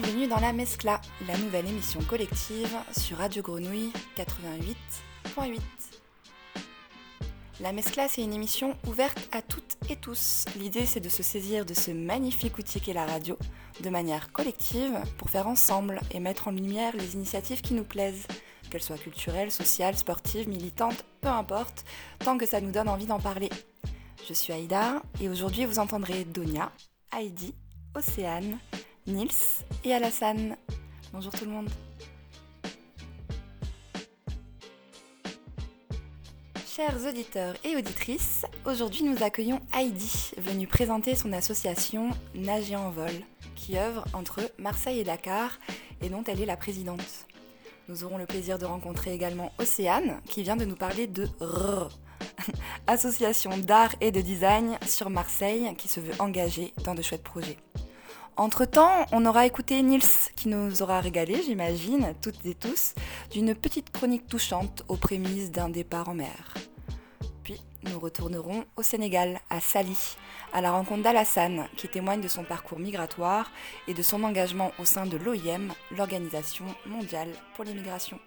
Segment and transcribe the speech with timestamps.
[0.00, 5.58] bienvenue dans la Mescla, la nouvelle émission collective sur Radio Grenouille 88.8.
[7.60, 10.44] La Mescla, c'est une émission ouverte à toutes et tous.
[10.58, 13.38] L'idée, c'est de se saisir de ce magnifique outil qu'est la radio
[13.82, 18.26] de manière collective pour faire ensemble et mettre en lumière les initiatives qui nous plaisent,
[18.70, 21.86] qu'elles soient culturelles, sociales, sportives, militantes, peu importe,
[22.18, 23.48] tant que ça nous donne envie d'en parler.
[24.28, 26.70] Je suis Aïda et aujourd'hui vous entendrez Donia,
[27.16, 27.54] Heidi,
[27.94, 28.58] Océane,
[29.06, 29.28] Nils
[29.84, 30.56] et Alassane.
[31.12, 31.70] Bonjour tout le monde.
[36.66, 43.12] Chers auditeurs et auditrices, aujourd'hui nous accueillons Heidi, venue présenter son association Nager en vol,
[43.54, 45.58] qui œuvre entre Marseille et Dakar
[46.02, 47.26] et dont elle est la présidente.
[47.88, 51.90] Nous aurons le plaisir de rencontrer également Océane, qui vient de nous parler de RR,
[52.88, 57.56] association d'art et de design sur Marseille, qui se veut engagée dans de chouettes projets.
[58.38, 60.02] Entre-temps, on aura écouté Nils
[60.34, 62.92] qui nous aura régalé, j'imagine, toutes et tous,
[63.30, 66.52] d'une petite chronique touchante aux prémices d'un départ en mer.
[67.44, 69.96] Puis nous retournerons au Sénégal, à Sali,
[70.52, 73.50] à la rencontre d'Alassane, qui témoigne de son parcours migratoire
[73.88, 78.18] et de son engagement au sein de l'OIM, l'Organisation mondiale pour l'immigration.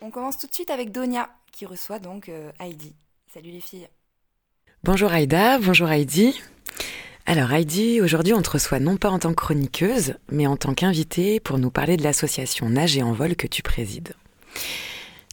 [0.00, 2.94] On commence tout de suite avec Donia, qui reçoit donc euh, Heidi.
[3.34, 3.88] Salut les filles.
[4.84, 6.40] Bonjour Aïda, bonjour Heidi.
[7.30, 10.72] Alors Heidi, aujourd'hui on te reçoit non pas en tant que chroniqueuse, mais en tant
[10.72, 14.14] qu'invitée pour nous parler de l'association Nager en vol que tu présides.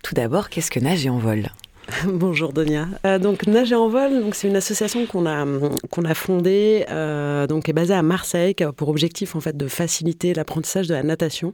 [0.03, 1.47] Tout d'abord, qu'est-ce que Nager en vol
[2.05, 2.89] Bonjour Donia.
[3.05, 5.45] Euh, donc Nager en vol, donc c'est une association qu'on a
[5.89, 9.55] qu'on a fondée, euh, donc est basée à Marseille, qui a pour objectif en fait
[9.55, 11.53] de faciliter l'apprentissage de la natation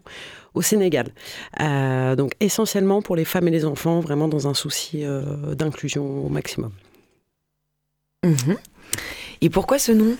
[0.56, 1.10] au Sénégal.
[1.60, 5.04] Euh, donc essentiellement pour les femmes et les enfants, vraiment dans un souci
[5.56, 6.72] d'inclusion au maximum.
[8.26, 8.58] Mhm.
[9.42, 10.16] Et pourquoi ce nom?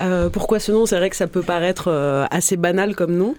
[0.00, 0.86] Euh, pourquoi ce nom?
[0.86, 3.34] C'est vrai que ça peut paraître euh, assez banal comme nom.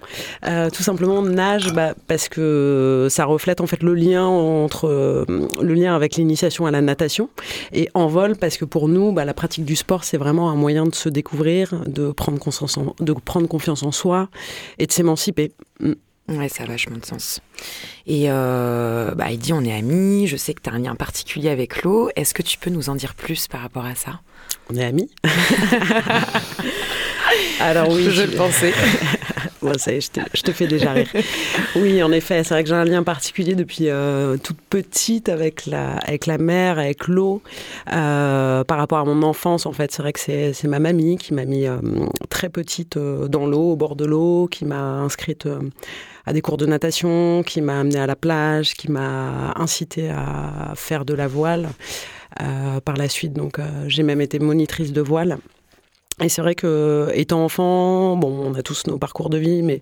[0.45, 5.73] Euh, tout simplement nage, bah, parce que ça reflète en fait le lien entre le
[5.73, 7.29] lien avec l'initiation à la natation
[7.71, 10.55] et en vol parce que pour nous, bah, la pratique du sport c'est vraiment un
[10.55, 14.29] moyen de se découvrir, de prendre confiance en, de prendre confiance en soi
[14.79, 15.53] et de s'émanciper.
[15.79, 15.93] Mm.
[16.27, 17.41] Ouais, ça a vachement de sens.
[18.05, 21.49] Et bah, il dit on est amis, je sais que tu as un lien particulier
[21.49, 22.09] avec l'eau.
[22.15, 24.19] Est-ce que tu peux nous en dire plus par rapport à ça?
[24.69, 25.09] On est amis.
[27.59, 28.73] Alors oui, je le pensais.
[29.61, 31.09] bon, ça y est, je te, fais déjà rire.
[31.75, 35.65] Oui, en effet, c'est vrai que j'ai un lien particulier depuis euh, toute petite avec
[35.65, 37.41] la, avec la mer, avec l'eau.
[37.91, 41.33] Euh, par rapport à mon enfance, en fait, c'est vrai que c'est, ma mamie qui
[41.33, 41.77] m'a mis euh,
[42.29, 45.47] très petite dans l'eau, au bord de l'eau, qui m'a inscrite
[46.25, 50.73] à des cours de natation, qui m'a amenée à la plage, qui m'a incité à
[50.75, 51.69] faire de la voile.
[52.41, 55.39] Euh, par la suite, donc euh, j'ai même été monitrice de voile.
[56.21, 59.81] Et c'est vrai que étant enfant, bon, on a tous nos parcours de vie, mais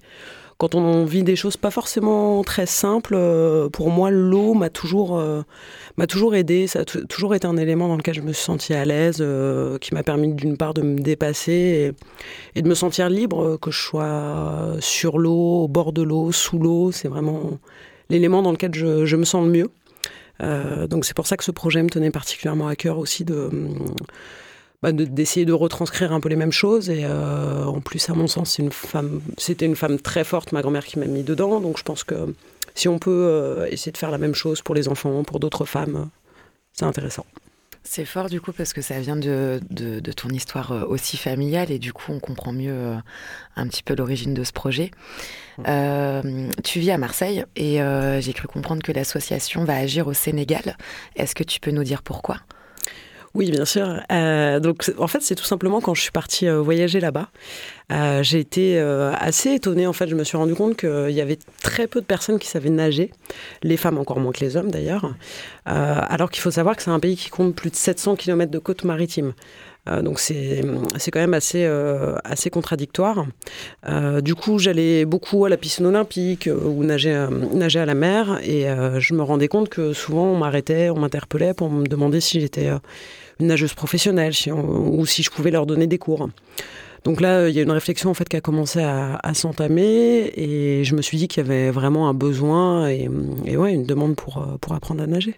[0.58, 5.22] quand on vit des choses pas forcément très simples, euh, pour moi, l'eau m'a toujours,
[6.10, 6.66] toujours aidé.
[6.66, 9.24] Ça a toujours été un élément dans lequel je me suis sentie à l'aise,
[9.80, 11.94] qui m'a permis d'une part de me dépasser
[12.56, 16.58] et, de me sentir libre, que je sois sur l'eau, au bord de l'eau, sous
[16.58, 16.92] l'eau.
[16.92, 17.60] C'est vraiment
[18.10, 19.70] l'élément dans lequel je, me sens le mieux.
[20.44, 23.50] Euh, donc c'est pour ça que ce projet me tenait particulièrement à cœur aussi de
[24.84, 26.90] bah, d'essayer de, retranscrire un peu les mêmes choses.
[26.90, 30.52] Et euh, en plus, à mon sens, c'est une femme, c'était une femme très forte,
[30.52, 31.60] ma grand-mère qui m'a mis dedans.
[31.60, 32.36] Donc je pense que
[32.76, 35.66] si on peut euh, essayer de faire la même chose pour les enfants, pour d'autres
[35.66, 36.10] femmes,
[36.74, 37.26] c'est intéressant.
[37.90, 41.72] C'est fort du coup parce que ça vient de, de, ton histoire euh, aussi familiale
[41.72, 42.98] et du coup on comprend mieux euh,
[43.56, 44.92] un petit peu l'origine de ce projet.
[45.68, 47.80] Euh, tu vis à Marseille et
[48.20, 50.76] j'ai cru comprendre que l'association va agir au Sénégal.
[51.16, 52.42] Est-ce que tu peux nous dire pourquoi?
[53.34, 54.02] Oui, bien sûr.
[54.12, 57.30] Euh, donc, en fait, c'est tout simplement quand je suis partie euh, voyager là-bas,
[57.92, 59.88] euh, j'ai été assez étonnée.
[59.88, 62.48] En fait, je me suis rendu compte qu'il y avait très peu de personnes qui
[62.48, 63.12] savaient nager,
[63.64, 65.14] les femmes encore moins que les hommes d'ailleurs.
[65.66, 68.60] alors qu'il faut savoir que c'est un pays qui compte plus de 700 km de
[68.60, 69.34] côte maritime.
[70.04, 70.62] Donc c'est
[71.12, 71.66] quand même assez,
[72.24, 73.26] assez contradictoire.
[74.22, 78.66] du coup, j'allais beaucoup à la piscine olympique ou nager, nager à la mer et
[79.00, 82.70] je me rendais compte que souvent on m'arrêtait, on m'interpellait pour me demander si j'étais
[83.40, 86.30] une nageuse professionnelle ou si je pouvais leur donner des cours.
[87.04, 90.84] Donc là, il y a une réflexion en fait qui a commencé à, s'entamer et
[90.84, 93.08] je me suis dit qu'il y avait vraiment un besoin et,
[93.56, 95.38] ouais, une demande pour, pour apprendre à nager.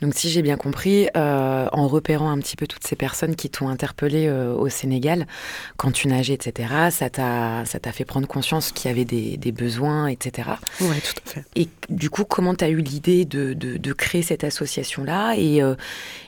[0.00, 3.50] Donc si j'ai bien compris, euh, en repérant un petit peu toutes ces personnes qui
[3.50, 5.26] t'ont interpellé euh, au Sénégal,
[5.76, 9.36] quand tu nageais, etc., ça t'a, ça t'a fait prendre conscience qu'il y avait des,
[9.36, 10.50] des besoins, etc.
[10.80, 11.44] Oui, tout à fait.
[11.56, 15.34] Et du coup, comment tu as eu l'idée de, de, créer cette association-là?
[15.36, 15.74] Et, euh,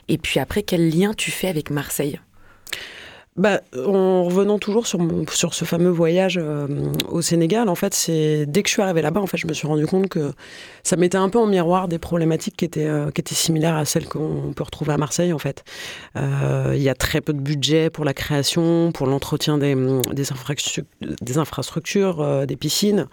[0.07, 2.19] et puis après, quel lien tu fais avec Marseille?
[3.37, 4.99] Bah, en revenant toujours sur,
[5.31, 6.67] sur ce fameux voyage euh,
[7.07, 9.53] au Sénégal, en fait, c'est dès que je suis arrivée là-bas, en fait, je me
[9.53, 10.31] suis rendu compte que
[10.81, 13.85] ça mettait un peu en miroir des problématiques qui étaient, euh, qui étaient similaires à
[13.85, 15.63] celles qu'on peut retrouver à Marseille, en fait.
[16.15, 19.75] Euh, il y a très peu de budget pour la création, pour l'entretien des,
[20.31, 20.85] infrastructures,
[21.21, 23.05] des, infrastructures, des piscines.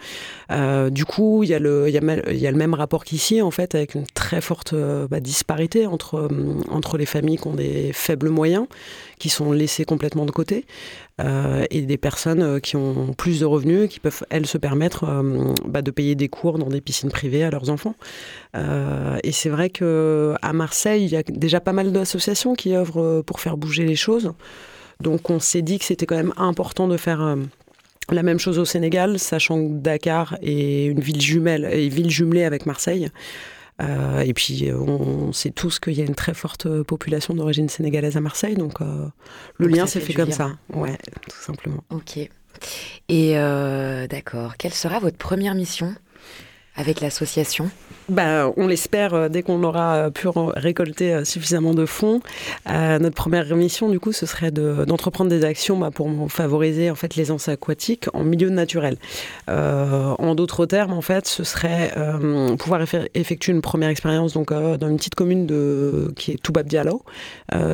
[0.90, 3.04] du coup, il y, a le, il, y a, il y a le même rapport
[3.04, 6.30] qu'ici, en fait, avec une très forte bah, disparité entre,
[6.70, 8.66] entre les familles qui ont des faibles moyens,
[9.24, 10.66] qui sont laissées complètement de côté,
[11.18, 15.04] euh, et des personnes euh, qui ont plus de revenus, qui peuvent, elles, se permettre
[15.04, 17.94] euh, bah, de payer des cours dans des piscines privées à leurs enfants.
[18.54, 23.40] et c'est vrai qu'à Marseille, il y a déjà pas mal d'associations qui œuvrent pour
[23.40, 24.34] faire bouger les choses.
[25.00, 27.38] Donc on s'est dit que c'était quand même important de faire
[28.10, 32.44] la même chose au Sénégal, sachant que Dakar est une ville jumelle, et ville jumelée
[32.44, 33.08] avec Marseille.
[33.82, 37.34] Euh, et puis, euh, on sait tous qu'il y a une très forte euh, population
[37.34, 40.52] d'origine sénégalaise à Marseille, donc le lien s'est fait, comme ça.
[40.72, 40.96] Ouais,
[41.28, 41.82] tout simplement.
[41.90, 42.18] Ok.
[43.08, 43.34] Et
[44.08, 45.94] d'accord, quelle sera votre première mission?
[46.76, 47.70] Avec l'association
[48.08, 52.20] bah, on l'espère euh, dès qu'on aura euh, pu récolter euh, suffisamment de fonds.
[52.66, 57.16] notre première mission, du coup, ce serait d'entreprendre des actions bah, pour favoriser en fait
[57.16, 58.96] l'aisance aquatique en milieu naturel.
[59.48, 61.92] en d'autres termes, en fait, ce serait
[62.58, 62.82] pouvoir
[63.14, 67.02] effectuer une première expérience donc dans une petite commune de qui est Toubab Diallo,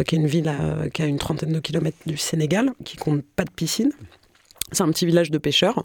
[0.07, 0.53] qui est une ville
[0.93, 3.93] qui a une trentaine de kilomètres du Sénégal, qui compte pas de piscine.
[4.73, 5.85] C'est un petit village de pêcheurs.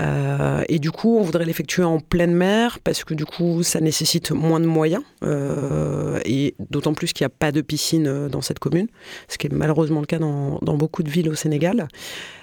[0.00, 3.80] Euh, et du coup, on voudrait l'effectuer en pleine mer parce que du coup, ça
[3.80, 5.02] nécessite moins de moyens.
[5.22, 8.88] Euh, et d'autant plus qu'il n'y a pas de piscine euh, dans cette commune,
[9.28, 11.88] ce qui est malheureusement le cas dans, beaucoup de villes au Sénégal.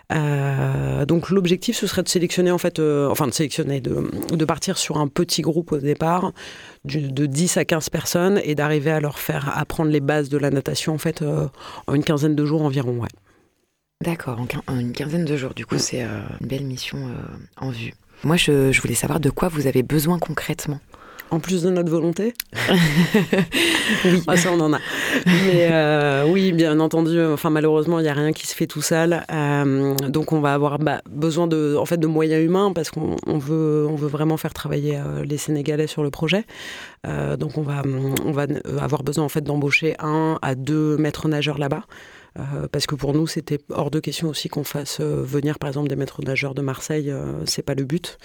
[0.09, 5.07] donc l'objectif, ce serait de sélectionner, en fait, enfin de sélectionner, de, partir sur un
[5.07, 6.33] petit groupe au départ,
[6.85, 10.49] de 10 à 15 personnes, et d'arriver à leur faire apprendre les bases de la
[10.49, 11.23] natation, en fait,
[11.87, 13.01] en une quinzaine de jours environ.
[14.01, 14.37] D'accord,
[14.67, 15.53] en, une quinzaine de jours.
[15.53, 17.93] Du coup, c'est euh, une belle mission euh, en vue.
[18.25, 20.79] Moi, je, voulais savoir de quoi vous avez besoin concrètement.
[21.31, 22.33] En plus de notre volonté
[24.05, 24.21] Oui.
[24.27, 24.79] Ah, ça, on en a.
[25.25, 28.81] Mais euh, oui, bien entendu, enfin, malheureusement, il n'y a rien qui se fait tout
[28.81, 29.23] seul.
[30.09, 33.87] donc, on va avoir bah, besoin de, en fait, de moyens humains parce qu'on veut,
[33.89, 36.45] on veut vraiment faire travailler les Sénégalais sur le projet.
[37.39, 37.81] donc, on va,
[38.25, 38.45] on va
[38.79, 41.83] avoir besoin en fait, d'embaucher un à deux maîtres nageurs là-bas.
[42.39, 45.67] Euh, parce que pour nous, c'était hors de question aussi qu'on fasse euh, venir, par
[45.67, 47.11] exemple, des maîtres nageurs de Marseille.
[47.11, 48.17] Euh, c'est pas le but.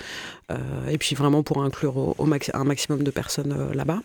[0.88, 2.14] et puis vraiment pour inclure
[2.54, 4.00] un maximum de personnes là-bas.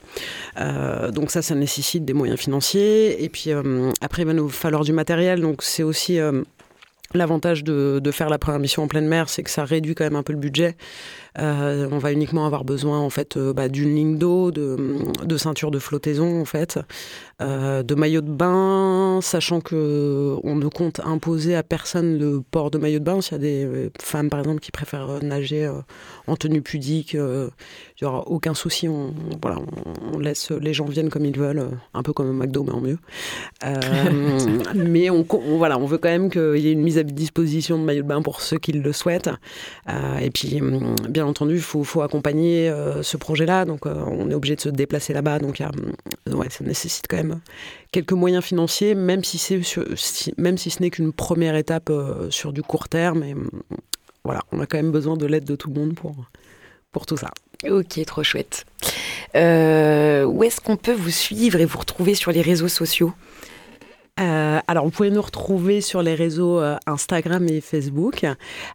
[1.11, 3.23] donc ça, ça nécessite des moyens financiers.
[3.23, 3.51] Et puis
[4.01, 5.39] après, il va nous falloir du matériel.
[5.39, 6.19] Donc c'est aussi
[7.13, 10.15] L'avantage de, faire la première mission en pleine mer, c'est que ça réduit quand même
[10.15, 10.75] un peu le budget.
[11.37, 15.79] On va uniquement avoir besoin en fait bah, d'une ligne d'eau, de, de, ceinture de
[15.79, 16.79] flottaison en fait,
[17.43, 22.71] euh, de maillot de bain, sachant que on ne compte imposer à personne le port
[22.71, 23.21] de maillot de bain.
[23.21, 25.69] S'il y a des femmes par exemple qui préfèrent nager
[26.27, 27.49] en tenue pudique, il
[28.01, 28.87] n'y aura aucun souci.
[28.87, 29.57] On, voilà,
[30.13, 32.81] on, laisse les gens viennent comme ils veulent, un peu comme un McDo mais en
[32.81, 32.97] mieux.
[34.75, 35.25] mais on,
[35.57, 38.07] voilà, on veut quand même qu'il y ait une mise à disposition de maillot de
[38.07, 39.29] bain pour ceux qui le souhaitent.
[40.21, 40.61] et puis
[41.09, 43.65] bien bien entendu, il faut, accompagner euh, ce projet-là.
[43.65, 45.39] Donc, euh, on est obligé de se déplacer là-bas.
[45.39, 45.69] Donc, euh,
[46.49, 47.32] ça nécessite quand même
[47.91, 49.59] quelques moyens financiers, même si, c'est
[50.37, 51.91] même si ce n'est qu'une première étape
[52.29, 53.23] sur du court terme.
[53.23, 53.35] Et
[54.23, 56.15] voilà, on a quand même besoin de l'aide de tout le monde pour,
[56.91, 57.29] pour tout ça.
[57.69, 58.65] Ok, trop chouette.
[59.33, 63.13] où est-ce qu'on peut vous suivre et vous retrouver sur les réseaux sociaux?
[64.19, 68.23] Euh, alors, vous pouvez nous retrouver sur les réseaux euh, Instagram et Facebook.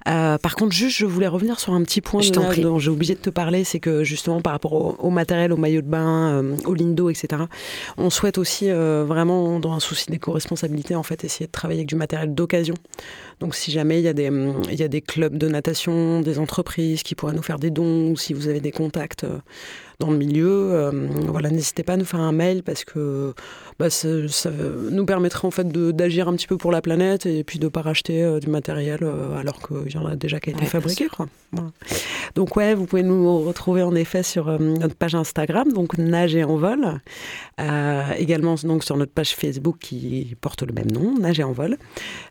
[0.08, 3.20] Euh, par contre, juste, je voulais revenir sur un petit point dont j'ai oublié de
[3.20, 7.08] te parler, c'est que justement, par rapport au, matériel, au maillot de bain, au lindo,
[7.08, 7.44] etc.,
[7.96, 11.96] on souhaite aussi vraiment, dans un souci d'éco-responsabilité, en fait, essayer de travailler avec du
[11.96, 12.74] matériel d'occasion.
[13.40, 14.30] Donc, si jamais il y, a des,
[14.70, 18.10] il y a des clubs de natation, des entreprises qui pourraient nous faire des dons,
[18.10, 19.26] ou si vous avez des contacts
[20.00, 20.90] dans le milieu,
[21.26, 23.34] voilà, n'hésitez pas à nous faire un mail parce que
[23.78, 24.08] bah, ça,
[24.90, 27.68] nous permettrait en fait d'agir un petit peu pour la planète et puis de ne
[27.68, 30.66] pas racheter euh, du matériel euh, alors qu'il y en a déjà qui a été
[30.66, 31.06] fabriqué.
[32.34, 36.42] Donc ouais, vous pouvez nous retrouver en effet sur euh, notre page Instagram, donc Nager
[36.42, 37.00] en vol.
[38.18, 41.76] également donc sur notre page Facebook qui porte le même nom, Nager en vol.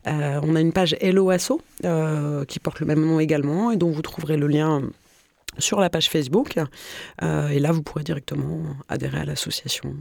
[0.05, 1.61] on a une page Hello Asso
[2.47, 4.81] qui porte le même nom également et dont vous trouverez le lien
[5.59, 6.57] sur la page Facebook.
[7.21, 9.95] et là, vous pourrez directement adhérer à l'association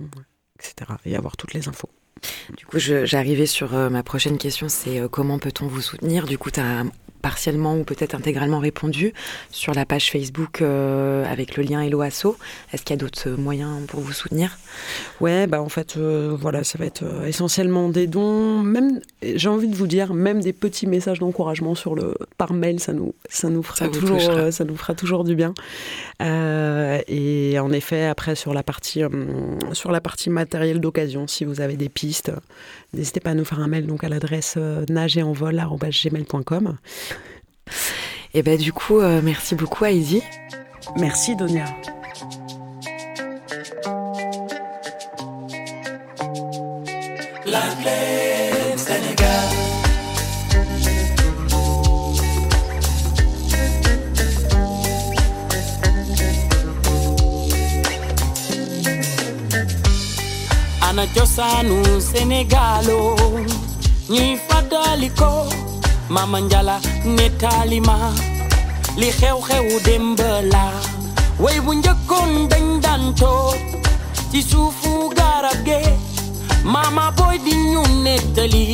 [0.58, 0.92] etc.
[1.04, 1.90] et avoir toutes les infos.
[2.56, 6.26] Du coup, j'arrivais sur euh, ma prochaine question, c'est euh, comment peut-on vous soutenir?
[6.26, 6.84] Du coup, tu as
[7.26, 9.12] partiellement ou peut-être intégralement répondu
[9.50, 12.36] sur la page Facebook avec le lien Hello Asso.
[12.72, 14.58] Est-ce qu'il y a d'autres moyens pour vous soutenir?
[15.20, 18.62] Ouais, bah en fait, voilà, ça va être essentiellement des dons.
[18.62, 22.78] Même, j'ai envie de vous dire, même des petits messages d'encouragement sur le par mail,
[22.78, 24.20] ça nous, ça nous fera toujours,
[24.52, 25.52] ça nous fera toujours du bien.
[26.20, 29.02] et en effet, après sur la partie,
[29.72, 32.30] sur la partie matériel d'occasion, si vous avez des pistes,
[32.96, 36.76] n'hésitez pas à nous faire un mail donc à l'adresse euh, nageetenvol.gmail.com.
[38.34, 40.22] Et ben du coup, euh, merci beaucoup Heidi.
[40.96, 41.64] Merci Donia.
[47.46, 47.60] La
[60.96, 63.40] ana cosaanu Sénégalo oh.
[64.12, 65.30] ñuy fàttali ko
[66.08, 66.76] Mama Njala
[67.16, 67.96] nettali ma
[69.00, 70.20] li xew-xewu démb
[70.52, 70.64] la.
[71.42, 72.64] Way bu njëkkoon dañ
[76.64, 78.64] Mama Boy di ñu nettali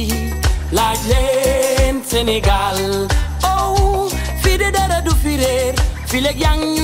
[0.77, 1.03] laaj
[2.11, 2.79] Sénégal
[3.53, 4.09] oh
[4.43, 5.75] fii de dara du fi réer
[6.09, 6.83] fi léeg yaa ngi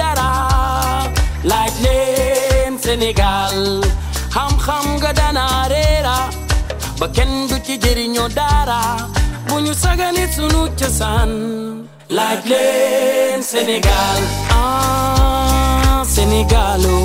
[0.00, 0.77] dara
[1.44, 3.80] leen Sénégal
[4.34, 6.18] xam-xam nga dana reera
[7.00, 8.80] ba kenn du ci jëriñoo dara.
[9.48, 11.30] Bu ñu sagane sunu cosaan
[12.50, 16.96] leen Sénégal ah Sénégalo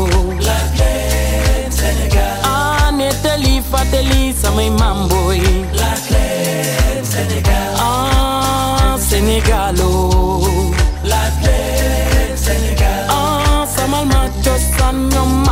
[0.80, 5.42] leen Sénégal ah nettali fàttali samay mamboy.
[5.80, 9.93] Laaj leen Sénégal ah Sénégalo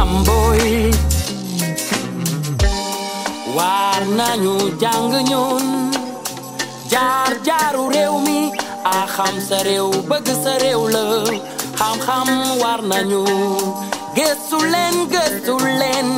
[0.02, 0.90] Amboi.
[3.56, 5.94] Warnanyu janggenyun
[6.90, 8.50] Jar jaru reumi
[8.84, 11.06] Aham sereu begesereu le.
[11.80, 12.30] Ham ham
[12.62, 13.22] warnanyu
[14.18, 16.10] Gesulen gesulen.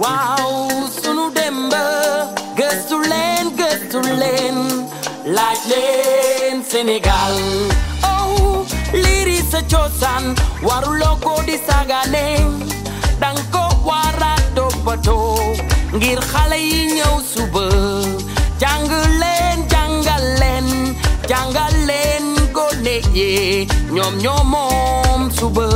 [0.00, 1.84] Wow sunu dembe.
[2.56, 4.56] Gesulen gesulen.
[5.36, 7.36] Lightland Senegal.
[8.08, 8.64] Oh
[9.04, 10.32] liri secosan
[10.64, 12.71] Waru loko di sagane.
[13.22, 15.54] Dang ko wara toppatoo
[15.96, 17.66] ngir xale yi ñëw suba.
[18.60, 18.86] Jàng
[19.20, 20.68] leen jàngal leen
[21.30, 22.24] jàngal leen
[22.56, 23.30] gone yi
[23.94, 25.66] ñoom ñoo moom suba.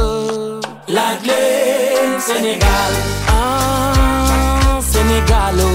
[0.96, 2.92] Laaj leen Sénégal
[3.38, 5.70] ah Sénégalo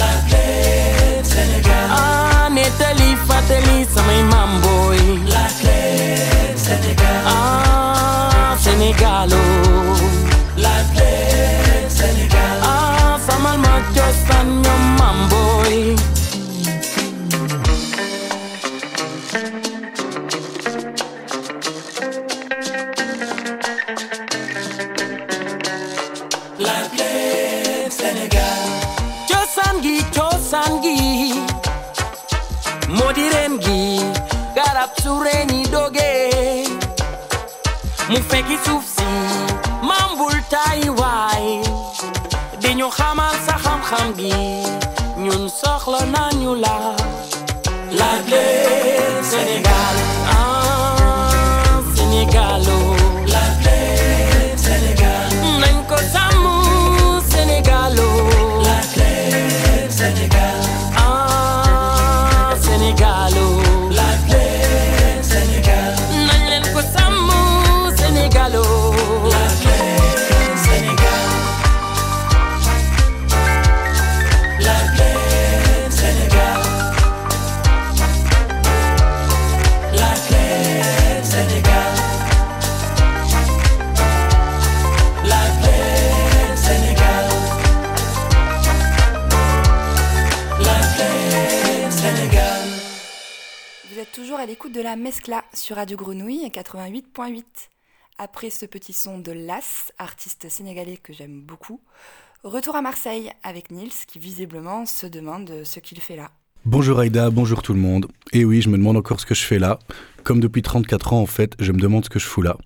[0.00, 5.00] laaj leen Sénégal ah nettali fàttali samay maam booy
[5.32, 9.42] laaj leen Sénégal ah Sénégalo
[11.98, 15.96] Senegal Ah, from Almaty, son, your mom boy.
[26.58, 28.40] La plaine Senegal
[29.28, 31.44] Chosangi, Chosangi
[32.88, 34.00] Modirengi
[34.54, 36.64] Garap sureni doge.
[38.08, 39.04] Mufeki sufsi
[39.82, 41.65] Mambul taiwai
[43.96, 44.32] xam-xam gi
[45.24, 46.00] ñun soxla
[46.62, 46.76] la.
[49.30, 50.05] Sénégal
[94.46, 97.42] à l'écoute de la Mescla sur Radio Grenouille 88.8.
[98.16, 101.80] Après ce petit son de Las, artiste sénégalais que j'aime beaucoup,
[102.44, 106.30] retour à Marseille avec Nils qui visiblement se demande ce qu'il fait là.
[106.64, 108.06] Bonjour Aïda, bonjour tout le monde.
[108.32, 109.80] Et oui, je me demande encore ce que je fais là.
[110.22, 112.56] Comme depuis 34 ans en fait, je me demande ce que je fous là.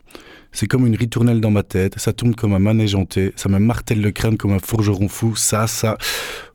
[0.53, 3.59] C'est comme une ritournelle dans ma tête, ça tourne comme un manège hanté, ça me
[3.59, 5.97] martèle le crâne comme un forgeron fou, ça, ça...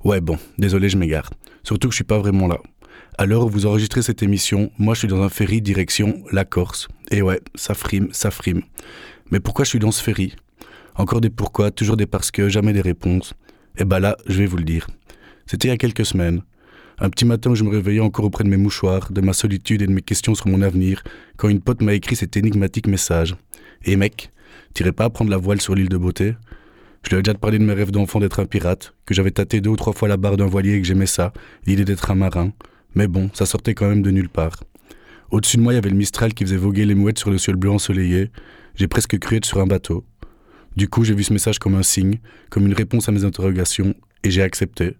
[0.03, 1.31] Ouais bon, désolé, je m'égare.
[1.63, 2.59] Surtout que je suis pas vraiment là.
[3.17, 6.43] À l'heure où vous enregistrez cette émission, moi je suis dans un ferry direction la
[6.45, 6.87] Corse.
[7.11, 8.61] Et ouais, ça frime, ça frime.
[9.31, 10.35] Mais pourquoi je suis dans ce ferry?
[10.95, 13.33] Encore des pourquoi, toujours des parce que, jamais des réponses.
[13.77, 14.87] Et bah là, je vais vous le dire.
[15.45, 16.41] C'était il y a quelques semaines.
[16.99, 19.81] Un petit matin où je me réveillais encore auprès de mes mouchoirs, de ma solitude
[19.81, 21.03] et de mes questions sur mon avenir,
[21.35, 23.35] quand une pote m'a écrit cet énigmatique message.
[23.83, 24.31] Et mec,
[24.73, 26.35] t'irais pas prendre la voile sur l'île de Beauté?
[27.03, 29.61] Je lui ai déjà parlé de mes rêves d'enfant d'être un pirate, que j'avais tâté
[29.61, 31.33] deux ou trois fois la barre d'un voilier et que j'aimais ça,
[31.65, 32.51] l'idée d'être un marin.
[32.95, 34.63] Mais bon, ça sortait quand même de nulle part.
[35.31, 37.37] Au-dessus de moi, il y avait le Mistral qui faisait voguer les mouettes sur le
[37.37, 38.31] ciel bleu ensoleillé.
[38.75, 40.05] J'ai presque cru être sur un bateau.
[40.75, 42.17] Du coup, j'ai vu ce message comme un signe,
[42.49, 44.97] comme une réponse à mes interrogations, et j'ai accepté.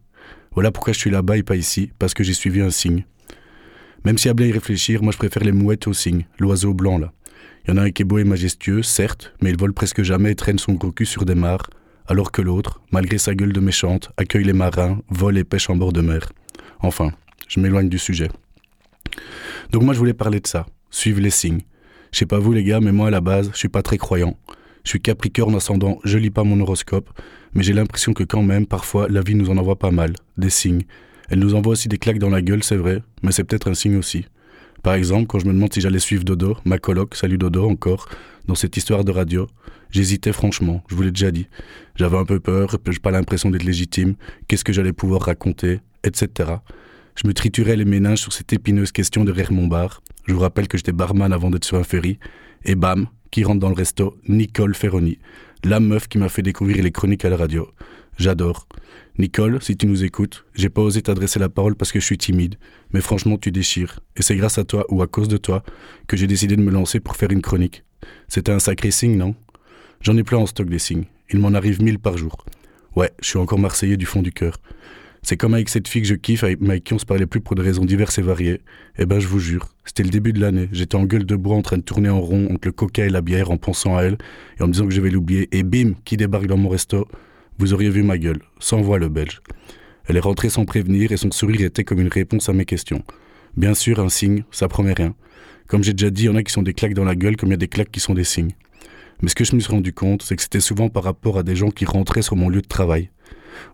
[0.54, 3.06] Voilà pourquoi je suis là-bas et pas ici, parce que j'ai suivi un signe.
[4.06, 6.98] Même si à bien y réfléchir, moi je préfère les mouettes au cygne, l'oiseau blanc
[6.98, 7.12] là.
[7.66, 10.04] Il y en a un qui est beau et majestueux, certes, mais il vole presque
[10.04, 11.70] jamais et traîne son gros sur des mares,
[12.08, 15.76] alors que l'autre, malgré sa gueule de méchante, accueille les marins, vole et pêche en
[15.76, 16.32] bord de mer.
[16.82, 17.12] Enfin,
[17.48, 18.30] je m'éloigne du sujet.
[19.72, 21.62] Donc moi je voulais parler de ça, suivre les signes.
[22.12, 23.98] Je sais pas vous les gars, mais moi à la base, je suis pas très
[23.98, 24.38] croyant.
[24.84, 27.10] Je suis Capricorne ascendant, je lis pas mon horoscope,
[27.56, 30.52] mais j'ai l'impression que quand même, parfois, la vie nous en envoie pas mal, des
[30.52, 30.84] signes.
[31.30, 33.74] Elle nous envoie aussi des claques dans la gueule, c'est vrai, mais c'est peut-être un
[33.74, 34.26] signe aussi.
[34.84, 38.08] Par exemple, quand je me demande si j'allais suivre Dodo, ma coloc, salut Dodo encore,
[38.46, 39.48] dans cette histoire de radio,
[39.90, 41.48] j'hésitais franchement, je vous l'ai déjà dit.
[41.96, 44.14] J'avais un peu peur, j'ai pas l'impression d'être légitime,
[44.48, 46.58] qu'est-ce que j'allais pouvoir raconter, etc.
[47.16, 50.04] Je me triturais les méninges sur cette épineuse question derrière mon bar.
[50.28, 52.20] Je vous rappelle que j'étais barman avant d'être sur un ferry.
[52.66, 55.20] Et bam, qui rentre dans le resto Nicole Ferroni,
[55.64, 57.70] la meuf qui m'a fait découvrir les chroniques à la radio.
[58.18, 58.68] J'adore.
[59.18, 62.18] Nicole, si tu nous écoutes, j'ai pas osé t'adresser la parole parce que je suis
[62.18, 62.56] timide,
[62.92, 64.00] mais franchement tu déchires.
[64.18, 65.64] Et c'est grâce à toi ou à cause de toi
[66.08, 67.84] que j'ai décidé de me lancer pour faire une chronique.
[68.28, 69.36] C'était un sacré signe, non?
[70.02, 71.06] J'en ai plein en stock des signes.
[71.30, 72.46] Il m'en arrive mille par jour.
[72.96, 74.60] Ouais, je suis encore marseillais du fond du cœur.
[75.28, 77.56] C'est comme avec cette fille que je kiffe, avec qui on se parlait plus pour
[77.56, 78.62] des raisons diverses et variées.
[79.00, 80.70] Eh ben, je vous jure, c'était le début de l'année.
[80.72, 83.10] J'étais en gueule de bois en train de tourner en rond entre le coca et
[83.10, 84.20] la bière en pensant à elle
[84.60, 85.50] et en me disant que je vais l'oublier.
[85.52, 87.08] Et bim, qui débarque dans mon resto?
[87.58, 89.42] Vous auriez vu ma gueule, sans voix le belge.
[90.06, 93.02] Elle est rentrée sans prévenir et son sourire était comme une réponse à mes questions.
[93.58, 95.16] Bien sûr, un signe, ça promet rien.
[95.66, 97.36] Comme j'ai déjà dit, il y en a qui sont des claques dans la gueule
[97.36, 98.52] comme il y a des claques qui sont des signes.
[99.24, 101.42] Mais ce que je me suis rendu compte, c'est que c'était souvent par rapport à
[101.42, 103.10] des gens qui rentraient sur mon lieu de travail.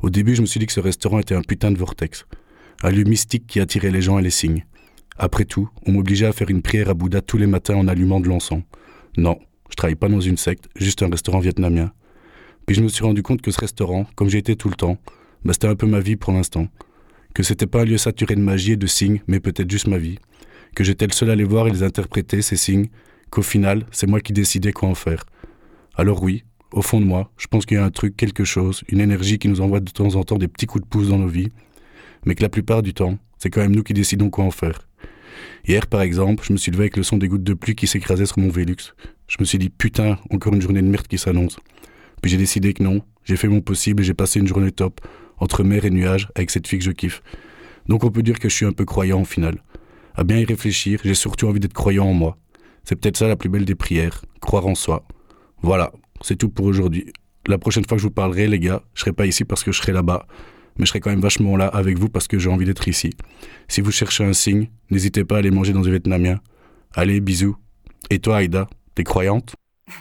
[0.01, 2.25] Au début, je me suis dit que ce restaurant était un putain de vortex.
[2.83, 4.65] Un lieu mystique qui attirait les gens et les signes.
[5.17, 8.19] Après tout, on m'obligeait à faire une prière à Bouddha tous les matins en allumant
[8.19, 8.63] de l'encens.
[9.17, 9.37] Non,
[9.69, 11.91] je travaille pas dans une secte, juste un restaurant vietnamien.
[12.65, 14.97] Puis je me suis rendu compte que ce restaurant, comme j'ai été tout le temps,
[15.43, 16.67] bah c'était un peu ma vie pour l'instant.
[17.33, 19.97] Que c'était pas un lieu saturé de magie et de signes, mais peut-être juste ma
[19.97, 20.19] vie.
[20.75, 22.87] Que j'étais le seul à les voir et les interpréter, ces signes.
[23.29, 25.25] Qu'au final, c'est moi qui décidais quoi en faire.
[25.95, 28.83] Alors oui, au fond de moi, je pense qu'il y a un truc, quelque chose,
[28.87, 31.17] une énergie qui nous envoie de temps en temps des petits coups de pouce dans
[31.17, 31.49] nos vies,
[32.25, 34.87] mais que la plupart du temps, c'est quand même nous qui décidons quoi en faire.
[35.67, 37.87] Hier, par exemple, je me suis levé avec le son des gouttes de pluie qui
[37.87, 38.93] s'écrasaient sur mon Vélux.
[39.27, 41.59] Je me suis dit, putain, encore une journée de merde qui s'annonce.
[42.21, 45.01] Puis j'ai décidé que non, j'ai fait mon possible et j'ai passé une journée top,
[45.37, 47.21] entre mer et nuages, avec cette fille que je kiffe.
[47.87, 49.61] Donc on peut dire que je suis un peu croyant au final.
[50.15, 52.37] À bien y réfléchir, j'ai surtout envie d'être croyant en moi.
[52.83, 55.05] C'est peut-être ça la plus belle des prières, croire en soi.
[55.61, 57.11] Voilà, c'est tout pour aujourd'hui.
[57.47, 59.71] La prochaine fois que je vous parlerai, les gars, je serai pas ici parce que
[59.71, 60.27] je serai là-bas,
[60.77, 63.11] mais je serai quand même vachement là avec vous parce que j'ai envie d'être ici.
[63.67, 66.39] Si vous cherchez un signe, n'hésitez pas à aller manger dans du vietnamien.
[66.93, 67.57] Allez, bisous.
[68.09, 69.55] Et toi, Aïda, t'es croyante?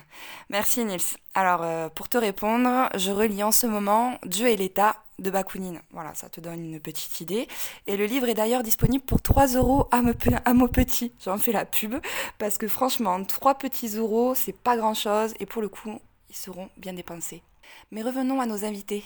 [0.50, 1.16] Merci Nils.
[1.34, 5.80] Alors, euh, pour te répondre, je relis en ce moment Dieu et l'État de Bakounine.
[5.92, 7.46] Voilà, ça te donne une petite idée.
[7.86, 10.02] Et le livre est d'ailleurs disponible pour 3 euros à,
[10.44, 11.12] à mon petit.
[11.24, 11.94] J'en fais la pub
[12.38, 15.34] parce que franchement, 3 petits euros, c'est pas grand chose.
[15.40, 17.42] Et pour le coup, ils seront bien dépensés.
[17.90, 19.04] Mais revenons à nos invités.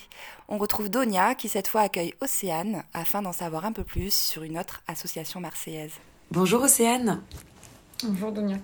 [0.49, 4.43] On retrouve Donia qui cette fois accueille Océane afin d'en savoir un peu plus sur
[4.43, 5.93] une autre association marseillaise.
[6.31, 7.23] Bonjour Océane.
[8.05, 8.57] Bonjour Donia.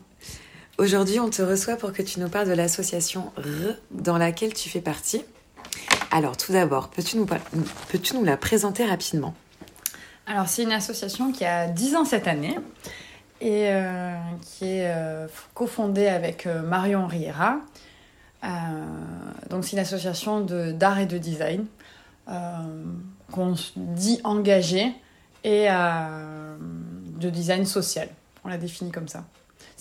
[0.79, 4.69] Aujourd'hui, on te reçoit pour que tu nous parles de l'association R dans laquelle tu
[4.69, 5.23] fais partie.
[6.11, 7.39] Alors tout d'abord, peux-tu nous, peux
[8.15, 9.35] nous la présenter rapidement?
[10.27, 12.57] Alors c'est une association qui a 10 ans cette année
[13.41, 17.90] et euh, qui est euh, cofondée avec euh, Marion Riera, euh,
[18.43, 21.67] donc c'est une association d'art et de design
[22.29, 22.35] euh,
[23.33, 24.93] qu'on dit engagée
[25.45, 26.57] et euh,
[27.19, 28.09] de design social.
[28.45, 29.25] On la définit comme ça.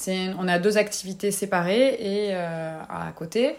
[0.07, 3.55] On a deux activités séparées et à côté.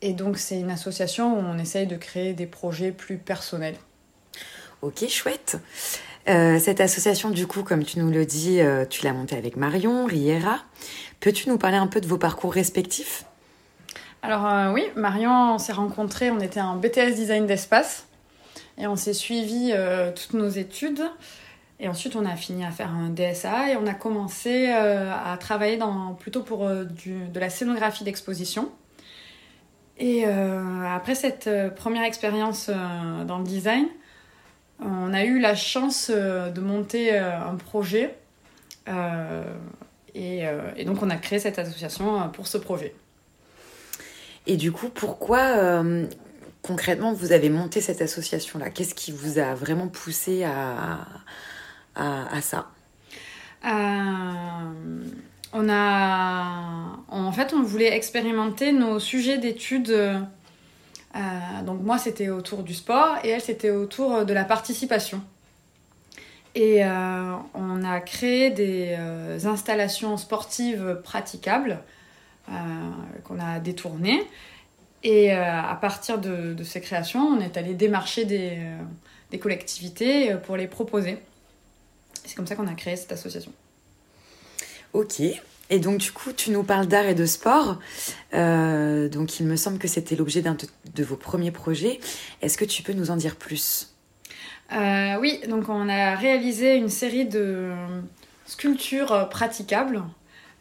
[0.00, 3.76] Et donc c'est une association où on essaye de créer des projets plus personnels.
[4.80, 5.58] Ok, chouette.
[6.26, 10.58] cette association, du coup, comme tu nous le dis, tu l'as montée avec Marion Riera.
[11.20, 13.26] Peux-tu nous parler un peu de vos parcours respectifs?
[14.24, 18.06] Alors euh, oui, Marion, on s'est rencontrés, on était en BTS design d'espace
[18.78, 21.02] et on s'est suivi euh, toutes nos études.
[21.78, 25.36] Et ensuite, on a fini à faire un DSA et on a commencé euh, à
[25.36, 28.72] travailler dans, plutôt pour de la scénographie d'exposition.
[29.98, 33.86] Et après cette première expérience dans le design,
[34.80, 38.16] on a eu la chance de monter un projet
[40.14, 40.44] et,
[40.76, 42.94] et, donc on a créé cette association pour ce projet.
[44.46, 45.82] Et du coup, pourquoi
[46.62, 48.70] concrètement vous avez monté cette association-là?
[48.70, 51.06] Qu'est-ce qui vous a vraiment poussé à,
[51.94, 52.70] à, ça?
[55.56, 59.90] On a, en fait, on voulait expérimenter nos sujets d'études.
[59.90, 65.22] Euh, donc moi, c'était autour du sport et elle, c'était autour de la participation.
[66.56, 71.78] Et euh, on a créé des euh, installations sportives praticables
[73.24, 74.22] qu'on a détournées.
[75.02, 78.58] Et à partir de, ces créations, on est allé démarcher des,
[79.30, 81.18] des collectivités pour les proposer.
[82.24, 83.52] C'est comme ça qu'on a créé cette association.
[84.92, 85.20] Ok.
[85.70, 87.78] Et donc, du coup, tu nous parles d'art et de sport.
[88.34, 90.56] Euh, donc, il me semble que c'était l'objet d'un
[90.94, 92.00] de, vos premiers projets.
[92.42, 93.94] Est-ce que tu peux nous en dire plus?
[94.72, 97.72] Euh, Oui, donc on a réalisé une série de
[98.46, 100.02] sculptures praticables.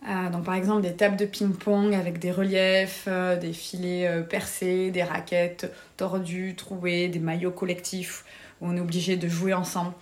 [0.07, 3.07] Euh, donc, par exemple, des tables de ping-pong avec des reliefs,
[3.39, 8.25] des filets percés, des raquettes tordues, trouées, des maillots collectifs
[8.61, 9.93] où on est obligé de jouer ensemble.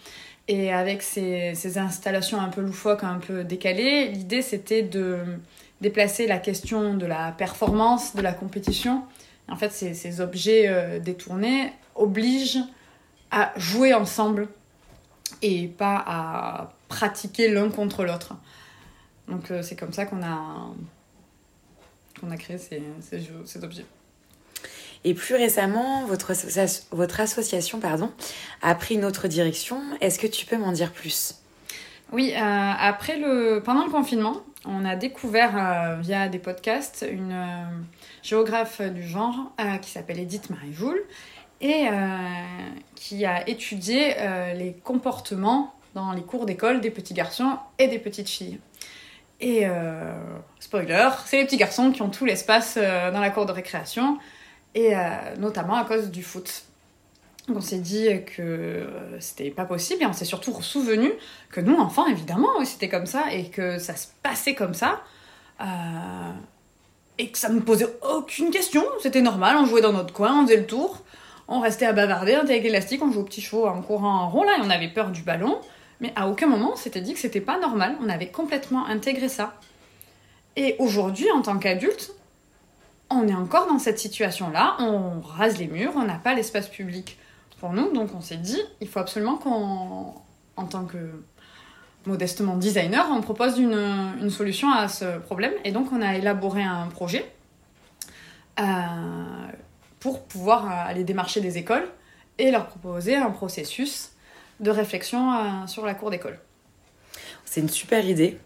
[0.47, 5.19] Et avec ces, installations un peu loufoques, un peu décalées, l'idée c'était de
[5.81, 9.03] déplacer la question de la performance, de la compétition.
[9.49, 12.59] En fait, ces, objets euh, détournés obligent
[13.31, 14.47] à jouer ensemble
[15.41, 18.35] et pas à pratiquer l'un contre l'autre.
[19.27, 20.69] Donc euh, c'est comme ça qu'on a,
[22.19, 23.85] qu'on a créé ces, ces, ces objets.
[25.03, 26.33] Et plus récemment, votre,
[26.91, 28.11] votre association pardon,
[28.61, 29.81] a pris une autre direction.
[29.99, 31.41] Est-ce que tu peux m'en dire plus?
[32.11, 37.31] Oui, euh, après le, pendant le confinement, on a découvert euh, via des podcasts une
[37.31, 37.63] euh,
[38.21, 41.01] géographe du genre qui s'appelle Edith Marie-Joule
[41.61, 41.87] et
[42.95, 44.15] qui a étudié
[44.55, 48.59] les comportements dans les cours d'école des petits garçons et des petites filles.
[49.41, 49.65] Et
[50.59, 54.19] spoiler, c'est les petits garçons qui ont tout l'espace dans la cour de récréation.
[54.73, 54.99] Et euh,
[55.37, 56.63] notamment à cause du foot.
[57.49, 60.03] on s'est dit que euh, c'était pas possible.
[60.03, 61.11] Et on s'est surtout souvenu
[61.49, 65.01] que nous, enfants, évidemment, c'était comme ça et que ça se passait comme ça.
[65.59, 65.65] Euh,
[67.17, 70.47] et que ça ne posait aucune question, c'était normal, on jouait dans notre coin, on
[70.47, 71.03] faisait le tour,
[71.47, 74.21] on restait à bavarder, on était avec l'élastique, on jouait au petit chevaux en courant
[74.21, 75.59] en rond là et on avait peur du ballon,
[76.01, 79.29] mais à aucun moment on s'était dit que c'était pas normal, on avait complètement intégré
[79.29, 79.53] ça.
[80.57, 82.11] Et aujourd'hui, en tant qu'adulte,
[83.09, 87.17] on est encore dans cette situation-là, on rase les murs, on n'a pas l'espace public
[87.59, 90.13] pour nous, donc on s'est dit, il faut absolument qu'on,
[90.57, 91.23] en tant que
[92.05, 96.87] modestement designer, on propose une, solution à ce problème, et donc on a élaboré un
[96.87, 97.31] projet
[98.59, 98.63] euh,
[99.99, 101.87] pour pouvoir aller démarcher des écoles
[102.37, 104.10] et leur proposer un processus
[104.61, 106.39] de réflexion euh, sur la cour d'école.
[107.45, 108.39] C'est une super idée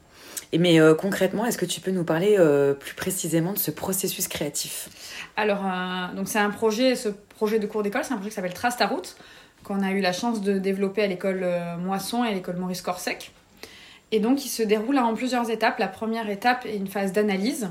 [0.58, 4.28] mais euh, concrètement, est-ce que tu peux nous parler euh, plus précisément de ce processus
[4.28, 4.90] créatif?
[5.38, 8.36] Alors, euh, donc c'est un projet, ce projet de cours d'école, c'est un projet qui
[8.36, 9.16] s'appelle Trace ta route,
[9.64, 11.46] qu'on a eu la chance de développer à l'école
[11.80, 13.32] Moisson et à l'école Maurice Corsec.
[14.12, 15.80] Et donc, il se déroule en plusieurs étapes.
[15.80, 17.70] La première étape est une phase d'analyse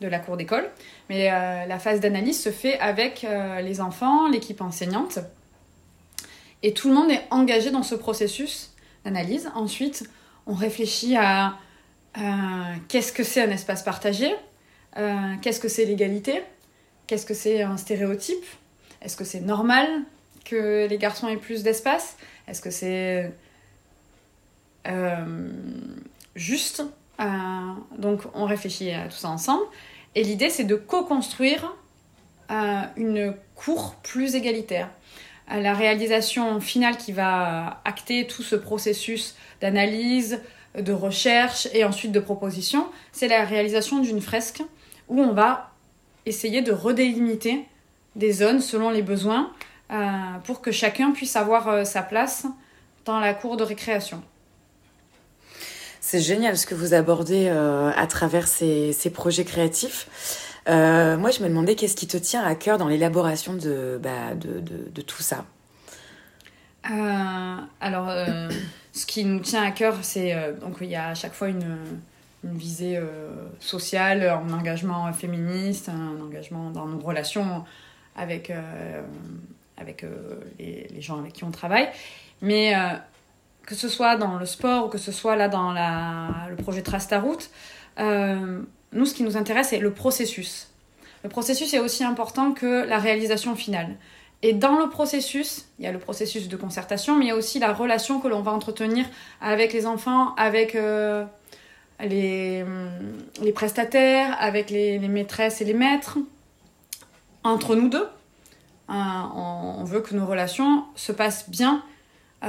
[0.00, 0.68] de la cour d'école,
[1.08, 1.24] mais
[1.66, 3.26] la phase d'analyse se fait avec
[3.60, 5.18] les enfants, l'équipe enseignante,
[6.62, 8.72] et tout le monde est engagé dans ce processus
[9.04, 9.50] d'analyse.
[9.54, 10.08] Ensuite,
[10.46, 11.58] on réfléchit à
[12.18, 12.20] euh,
[12.88, 14.34] qu'est-ce que c'est un espace partagé
[14.96, 16.42] euh, Qu'est-ce que c'est l'égalité
[17.06, 18.44] Qu'est-ce que c'est un stéréotype
[19.00, 19.88] Est-ce que c'est normal
[20.44, 23.32] que les garçons aient plus d'espace Est-ce que c'est
[24.86, 25.50] euh,
[26.34, 26.84] juste
[27.98, 29.64] Donc on réfléchit à tout ça ensemble.
[30.14, 31.74] Et l'idée c'est de co-construire
[32.96, 34.90] une cour plus égalitaire.
[35.60, 40.40] La réalisation finale qui va acter tout ce processus d'analyse,
[40.78, 44.62] de recherche et ensuite de proposition, c'est la réalisation d'une fresque
[45.08, 45.70] où on va
[46.24, 47.66] essayer de redélimiter
[48.16, 49.52] des zones selon les besoins
[49.90, 49.98] euh,
[50.44, 52.46] pour que chacun puisse avoir euh, sa place
[53.04, 54.22] dans la cour de récréation.
[56.00, 60.08] C'est génial ce que vous abordez euh, à travers ces, projets créatifs.
[60.66, 64.34] Moi, je me demandais qu'est-ce qui te tient à cœur dans l'élaboration de, bah,
[65.06, 65.44] tout ça.
[67.80, 68.10] alors,
[68.92, 71.48] ce qui nous tient à cœur, c'est euh, donc il y a à chaque fois
[71.48, 71.78] une,
[72.44, 77.64] visée euh, sociale, un engagement féministe, un engagement dans nos relations
[78.16, 79.00] avec, euh,
[80.58, 81.88] les, gens avec qui on travaille.
[82.40, 82.74] Mais
[83.64, 87.06] que ce soit dans le sport ou que ce soit là dans le projet Trace
[87.06, 87.48] ta route,
[88.92, 90.68] nous, ce qui nous intéresse, c'est le processus.
[91.22, 93.96] Le processus est aussi important que la réalisation finale.
[94.42, 97.36] Et dans le processus, il y a le processus de concertation, mais il y a
[97.36, 99.06] aussi la relation que l'on va entretenir
[99.40, 101.24] avec les enfants, avec euh,
[102.00, 102.64] les,
[103.40, 106.18] les, prestataires, avec les, maîtresses et les maîtres,
[107.44, 108.08] entre nous deux.
[108.90, 111.84] Euh, on, veut que nos relations se passent bien.
[112.42, 112.48] Euh,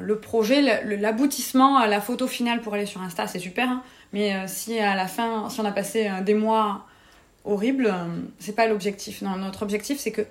[0.00, 3.68] le projet, l'aboutissement, la photo finale pour aller sur Insta, c'est super.
[3.68, 3.82] Hein.
[4.12, 6.86] Mais si à la fin, si on a passé des mois
[7.44, 7.94] horribles,
[8.38, 9.22] c'est pas l'objectif.
[9.22, 10.26] Non, notre objectif, c'est que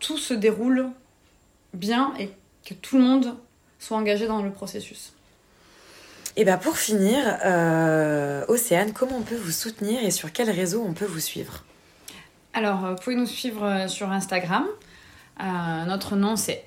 [0.00, 0.90] tout se déroule
[1.74, 2.30] bien et
[2.64, 3.36] que tout le monde
[3.78, 5.12] soit engagé dans le processus.
[6.36, 10.84] Et bien pour finir, euh, Océane, comment on peut vous soutenir et sur quel réseau
[10.86, 11.62] on peut vous suivre?
[12.54, 14.66] Alors, euh, vous pouvez nous suivre euh, sur Instagram.
[15.86, 16.64] notre nom c'est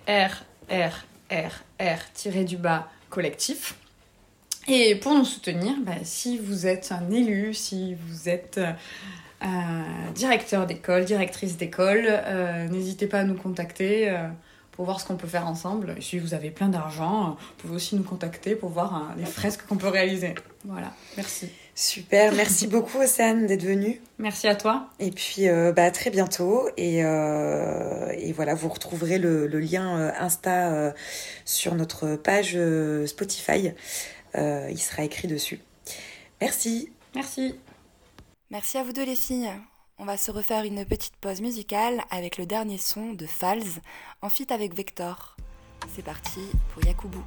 [1.30, 3.76] RRRR-du-bas collectif.
[4.67, 8.60] Et pour nous soutenir, bah, si vous êtes un élu, si vous êtes
[9.43, 9.47] euh,
[10.15, 12.06] directeur d'école, directrice d'école.
[12.08, 14.27] Euh, n'hésitez pas à nous contacter euh,
[14.71, 15.93] pour voir ce qu'on peut faire ensemble.
[15.97, 19.62] Et si vous avez plein d'argent, vous pouvez aussi nous contacter pour voir les fresques
[19.67, 20.34] qu'on peut réaliser.
[20.65, 21.49] Voilà, merci.
[21.75, 24.01] Super, merci beaucoup Océane d'être venue.
[24.17, 24.88] Merci à toi.
[24.99, 26.67] Et puis bah, à très bientôt.
[26.77, 30.93] Et, et voilà, vous retrouverez le, le lien Insta
[31.45, 32.58] sur notre page
[33.06, 33.73] Spotify.
[34.35, 35.59] Il sera écrit dessus.
[36.41, 36.91] Merci.
[37.15, 37.55] Merci.
[38.49, 39.51] Merci à vous deux les filles.
[39.99, 43.79] On va se refaire une petite pause musicale avec le dernier son de Falz
[44.21, 45.35] en fit avec Vector.
[45.95, 46.41] C'est parti
[46.73, 47.17] pour Yakubu.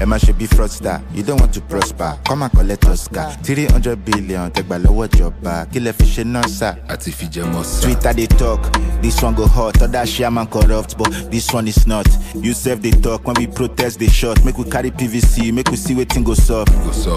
[0.00, 1.02] Emma should be fraudster.
[1.14, 2.18] You don't want to prosper.
[2.24, 3.30] Come and collect Oscar.
[3.42, 5.72] 300 billion, take by lower job back.
[5.72, 6.74] Kill a fish in sir.
[6.88, 8.72] Twitter they talk.
[9.02, 9.80] This one go hot.
[9.82, 12.06] Other shaman corrupt, but this one is not.
[12.34, 13.26] You serve they talk.
[13.26, 14.42] When we protest, they shot.
[14.44, 15.52] Make we carry PVC.
[15.52, 16.72] Make we see what thing go soft.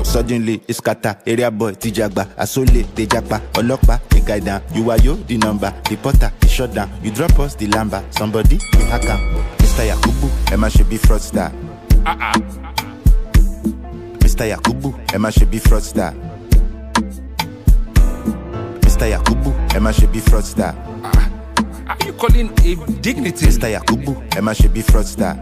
[0.06, 1.18] Suddenly, it's kata.
[1.26, 2.26] Area boy, Tijagba.
[2.36, 3.40] Asole, they japa.
[3.54, 4.62] Olokpa, they guide down.
[4.74, 5.74] You are you, the number.
[5.90, 6.90] The potter, the shut down.
[7.02, 8.04] You drop us, the lamba.
[8.14, 9.90] Somebody, we hack Mr.
[9.90, 11.52] Yakubu, Emma should be fraudster.
[12.06, 12.34] Uh-uh.
[14.20, 14.46] Mr.
[14.52, 16.12] Yakubu, Emma should be fraudster.
[18.82, 19.08] Mr.
[19.12, 20.74] Yakubu, Emma should be fraudster.
[21.04, 21.30] Ah,
[21.88, 23.46] ah, are you calling a dignity?
[23.48, 23.72] Mr.
[23.80, 25.34] Yakubu, Emma should be fraudster.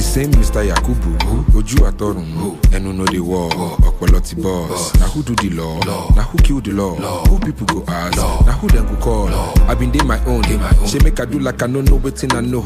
[0.00, 1.58] The same mr yakubu who?
[1.58, 3.52] ojú àtọrùn ẹnu no dey work
[3.84, 5.78] ọpọlọ ti boss na who do the law?
[6.16, 6.94] Na who kill the law?
[7.28, 8.16] Who people go ask?
[8.46, 9.28] Na who dem go call?
[9.68, 10.42] I been dey my own.
[10.86, 12.64] Shey make i do like i no know wetin i know.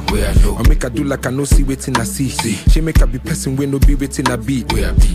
[0.59, 2.29] Or make i do like i no see wetin i see.
[2.71, 4.65] Shey make i be person wey no be wetin i be.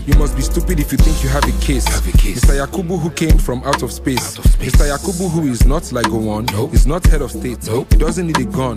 [0.06, 1.86] You must be stupid if you think you have a case.
[1.86, 4.36] Mr yakubu who came from out of space.
[4.58, 7.64] Mr yakubu who is not like gowon is not head of state.
[7.64, 8.76] He doesn't need a gun.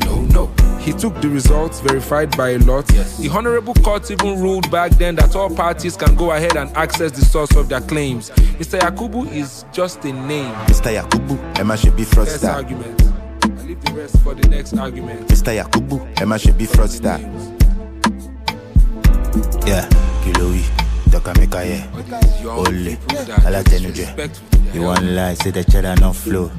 [0.79, 2.85] He took the results verified by a lot.
[2.87, 7.11] The Honorable Court even ruled back then that all parties can go ahead and access
[7.11, 8.29] the source of their claims.
[8.59, 8.79] Mr.
[8.79, 10.53] Yakubu is just a name.
[10.67, 10.93] Mr.
[11.01, 12.53] Yakubu, Emma should be fraudster.
[12.53, 13.01] argument.
[13.43, 15.27] I leave the rest for the next argument.
[15.29, 15.59] Mr.
[15.63, 17.17] Yakubu, Emma should be fraudster.
[19.67, 19.89] Yeah,
[20.23, 20.61] Kilowi,
[21.09, 22.49] Dokameka, yeah.
[22.51, 22.97] Ole,
[23.47, 24.75] Alatenuje.
[24.75, 26.51] You want lie, say the cheddar no flow.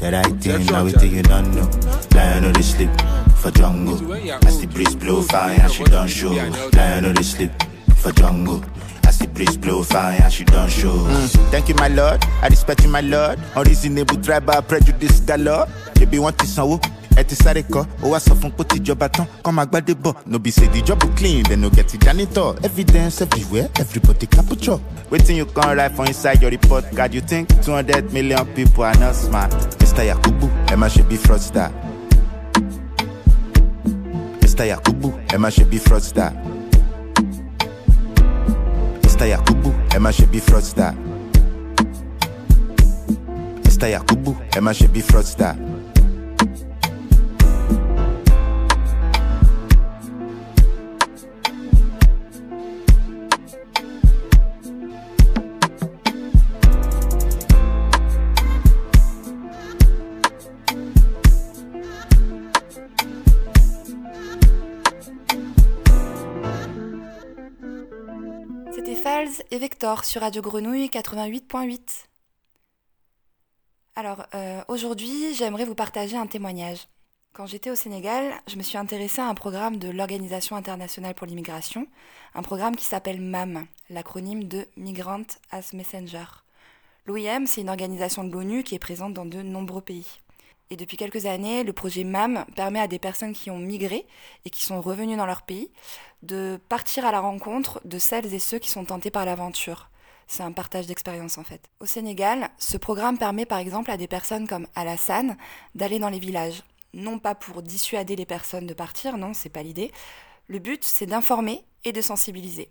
[0.00, 1.68] The right thing, now we think you don't know.
[2.14, 2.90] Lion on the sleep
[3.36, 4.12] for jungle.
[4.46, 6.30] As the breeze blow fire, she don't show.
[6.30, 7.50] Lion on the sleep
[7.96, 8.64] for jungle.
[9.06, 10.88] As the breeze blow fire, she don't show.
[10.88, 11.50] Mm.
[11.50, 12.24] Thank you, my lord.
[12.40, 13.38] I respect you, my lord.
[13.54, 15.66] Unreasonable driver, prejudice galore.
[15.96, 16.80] They be wanting some
[17.20, 20.14] ẹ ti sáré kọ ó wá sọ fún pé tìjọba tán kọ́ máa gbádé bọ̀
[20.26, 24.78] no be say the job clean dem no get the janitor evidence everywhere everybody capture
[25.10, 28.84] wetin you come write for inside your report card you think two hundred million people
[28.84, 29.52] are not smart
[30.00, 30.14] Mr.
[30.14, 31.70] Yakubu, Emma should be fraudster.
[34.40, 34.64] Mr.
[34.74, 36.32] Yakubu, Emma should be fraudster.
[39.02, 39.36] Mr.
[39.36, 40.96] Yakubu, Emma should be fraudster.
[43.62, 43.98] Mr.
[43.98, 45.54] Yakubu, Emma should be fraudster.
[69.90, 72.04] Vector sur Radio Grenouille 88.8.
[73.96, 76.86] Alors, euh, aujourd'hui, j'aimerais vous partager un témoignage.
[77.32, 81.26] Quand j'étais au Sénégal, je me suis intéressée à un programme de l'Organisation internationale pour
[81.26, 81.88] l'immigration,
[82.36, 86.44] un programme qui s'appelle MAM, l'acronyme de Migrant as Messenger.
[87.06, 90.20] L'OIM, c'est une organisation de l'ONU qui est présente dans de nombreux pays.
[90.72, 94.06] Et depuis quelques années, le projet MAM permet à des personnes qui ont migré
[94.44, 95.68] et qui sont revenues dans leur pays
[96.22, 99.90] de partir à la rencontre de celles et ceux qui sont tentés par l'aventure.
[100.28, 101.68] C'est un partage d'expérience en fait.
[101.80, 105.36] Au Sénégal, ce programme permet par exemple à des personnes comme Alassane
[105.74, 106.62] d'aller dans les villages.
[106.94, 109.90] Non pas pour dissuader les personnes de partir, non, c'est pas l'idée.
[110.46, 112.70] Le but, c'est d'informer et de sensibiliser.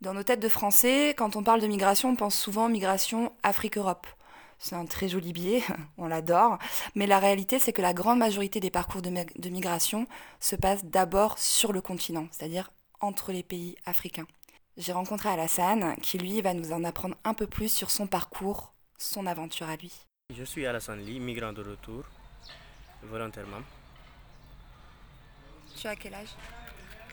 [0.00, 4.08] Dans nos têtes de Français, quand on parle de migration, on pense souvent migration Afrique-Europe.
[4.58, 5.62] C'est un très joli biais,
[5.98, 6.58] on l'adore,
[6.94, 10.06] mais la réalité c'est que la grande majorité des parcours de, de migration
[10.40, 14.26] se passent d'abord sur le continent, c'est-à-dire entre les pays africains.
[14.76, 18.74] J'ai rencontré Alassane qui lui va nous en apprendre un peu plus sur son parcours,
[18.98, 19.92] son aventure à lui.
[20.34, 22.04] Je suis Alassane Lee, migrant de retour,
[23.02, 23.60] volontairement.
[25.76, 26.28] Tu as quel âge?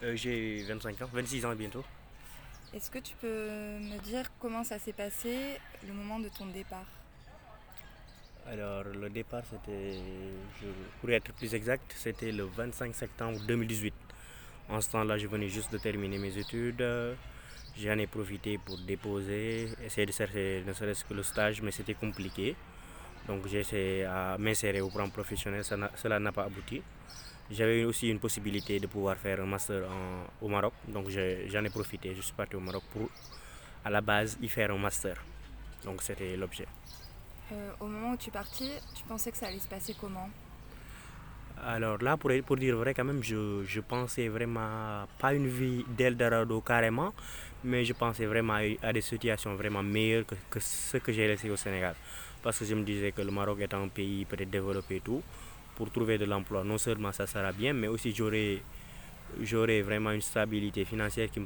[0.04, 1.84] Euh, J'ai 25 ans, 26 ans bientôt.
[2.74, 3.28] Est-ce que tu peux
[3.80, 6.86] me dire comment ça s'est passé le moment de ton départ?
[8.50, 10.00] Alors le départ c'était,
[11.00, 13.94] pour être plus exact, c'était le 25 septembre 2018.
[14.70, 16.84] En ce temps-là, je venais juste de terminer mes études.
[17.78, 21.94] J'en ai profité pour déposer, essayer de chercher ne serait-ce que le stage, mais c'était
[21.94, 22.56] compliqué.
[23.28, 26.82] Donc j'ai essayé à m'insérer au plan professionnel, cela n'a pas abouti.
[27.50, 29.84] J'avais aussi une possibilité de pouvoir faire un master
[30.42, 32.14] au Maroc, donc j'en ai profité.
[32.16, 33.10] Je suis parti au Maroc pour
[33.84, 35.16] à la base y faire un master.
[35.84, 36.68] Donc c'était l'objet.
[37.52, 40.30] Euh, au moment où tu es parti, tu pensais que ça allait se passer comment
[41.64, 45.86] alors là, pour, pour dire vrai, quand même, je, je pensais vraiment pas une vie
[45.96, 47.14] d'Eldorado carrément,
[47.64, 51.52] mais je pensais vraiment à, des situations vraiment meilleures que, que ce que j'ai laissé
[51.52, 51.94] au Sénégal.
[52.42, 55.22] Parce que je me disais que le Maroc est un pays peut-être développé et tout,
[55.76, 58.64] pour trouver de l'emploi, non seulement ça sera bien, mais aussi j'aurai
[59.44, 61.46] j'aurai vraiment une stabilité financière qui me,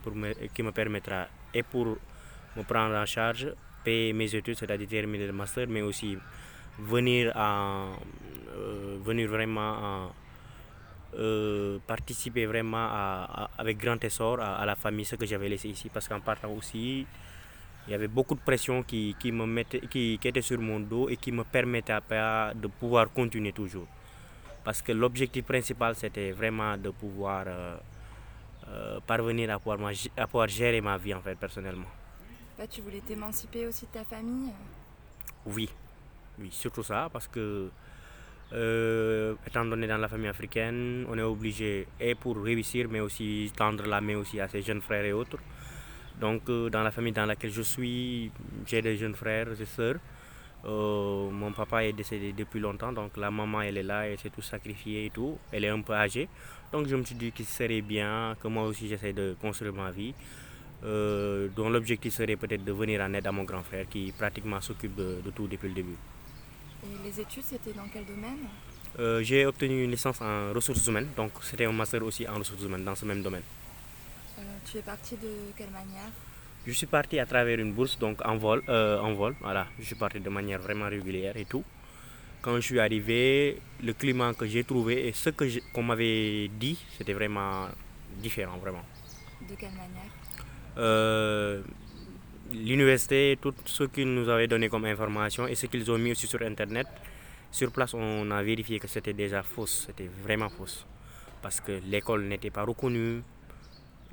[0.54, 1.98] qui me permettra et pour
[2.56, 3.48] me prendre en charge
[3.86, 6.18] mes études, c'est-à-dire terminer le master, mais aussi
[6.80, 7.88] venir, à,
[8.56, 10.10] euh, venir vraiment à,
[11.18, 12.90] euh, participer vraiment
[13.58, 15.90] avec grand essor à, la famille, ce que j'avais laissé ici.
[15.94, 17.06] Parce qu'en partant aussi,
[17.88, 21.08] il y avait beaucoup de pression qui, qui me mettait, qui, était sur mon dos
[21.10, 23.88] et qui me permettait pas de pouvoir continuer toujours.
[24.64, 29.78] Parce que l'objectif principal, c'était vraiment de pouvoir euh, parvenir à pouvoir,
[30.18, 31.86] à pouvoir gérer ma vie en fait, personnellement.
[32.58, 34.52] Bah, tu voulais t'émanciper aussi de ta famille
[35.46, 35.70] Oui,
[36.40, 37.70] oui, surtout ça, parce que
[38.54, 43.52] euh, étant donné dans la famille africaine, on est obligé, et pour réussir, mais aussi
[43.58, 45.38] tendre la main aussi à ses jeunes frères et autres.
[46.22, 48.32] Donc euh, dans la famille dans laquelle je suis,
[48.66, 49.98] j'ai des jeunes frères et sœurs.
[50.64, 54.30] Euh, mon papa est décédé depuis longtemps, donc la maman elle est là, elle s'est
[54.30, 55.38] tout sacrifiée et tout.
[55.52, 56.30] Elle est un peu âgée.
[56.72, 59.92] Donc je me suis dit qu'il serait bien que moi aussi j'essaie de construire ma
[59.92, 60.14] vie.
[60.84, 64.62] Euh, dont l'objectif serait peut-être de venir en aide à mon grand frère qui pratiquement
[64.62, 65.96] s'occupe de, tout depuis le début.
[66.84, 68.46] Et les études, c'était dans quel domaine
[69.00, 72.62] euh, J'ai obtenu une licence en ressources humaines, donc c'était un master aussi en ressources
[72.64, 73.42] humaines dans ce même domaine.
[74.38, 76.12] Euh, tu es parti de quelle manière
[76.68, 79.36] Je suis parti à travers une bourse, donc en vol, en vol.
[79.42, 81.64] Voilà, je suis parti de manière vraiment régulière et tout.
[82.42, 87.14] Quand je suis arrivé, le climat que j'ai trouvé et ce qu'on m'avait dit, c'était
[87.14, 87.70] vraiment
[88.22, 88.84] différent, vraiment.
[89.50, 90.25] De quelle manière
[90.78, 91.62] euh,
[92.52, 96.28] l'université, tout ce qu'ils nous avaient donné comme information et ce qu'ils ont mis aussi
[96.28, 96.88] sur Internet,
[97.52, 100.86] sur place, on a vérifié que c'était déjà fausse, c'était vraiment fausse.
[101.42, 103.22] Parce que l'école n'était pas reconnue.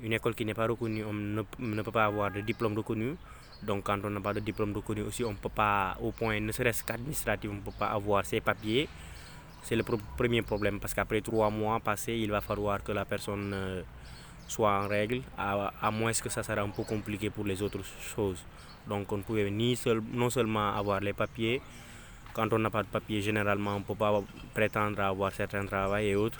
[0.01, 3.15] Une école qui n'est pas reconnue, on ne, peut pas avoir de diplôme reconnu.
[3.61, 6.39] Donc quand on n'a pas de diplôme reconnu aussi, on ne peut pas, au point
[6.39, 8.87] ne serait-ce qu'administratif, on ne peut pas avoir ses papiers.
[9.61, 13.51] C'est le premier problème parce qu'après trois mois passés, il va falloir que la personne...
[13.53, 13.81] Euh,
[14.47, 17.83] soit en règle, à, moins que ça sera un peu compliqué pour les autres
[18.15, 18.43] choses.
[18.87, 21.61] Donc on ne pouvait ni seul, non seulement avoir les papiers,
[22.33, 24.21] quand on n'a pas de papiers, généralement on ne peut pas
[24.53, 26.39] prétendre avoir certains travaux et autres.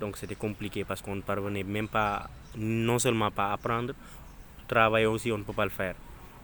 [0.00, 3.94] Donc c'était compliqué parce qu'on ne parvenait même pas, non seulement pas à apprendre,
[4.66, 5.94] travailler aussi on ne peut pas le faire,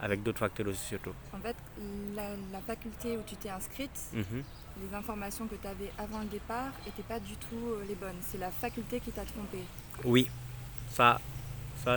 [0.00, 1.14] avec d'autres facteurs aussi surtout.
[1.32, 1.56] En fait,
[2.14, 4.42] la, faculté où tu t'es inscrite, mhm.
[4.82, 8.20] les informations que tu avais avant le départ n'étaient pas du tout euh, les bonnes.
[8.20, 9.58] C'est la faculté qui t'a trompé.
[10.04, 10.28] Oui,
[10.97, 11.18] ça,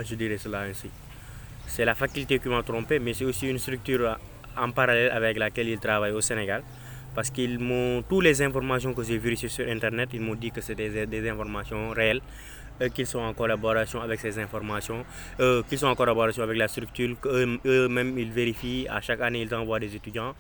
[0.03, 0.89] je dirais cela ainsi.
[1.67, 4.17] C'est la faculté qui m'a trompé, mais c'est aussi une structure
[4.57, 6.63] en parallèle avec laquelle ils travaillent au Sénégal.
[7.15, 10.61] Parce qu'ils m'ont, toutes les informations que j'ai vérifiées sur Internet, ils m'ont dit que
[10.61, 12.21] c'était des, informations réelles,
[12.81, 15.03] euh, qu'ils sont en collaboration avec ces informations,
[15.39, 19.53] euh, qu'ils sont en collaboration avec la structure, qu'eux-mêmes ils vérifient, à chaque année ils
[19.55, 20.35] envoient des étudiants.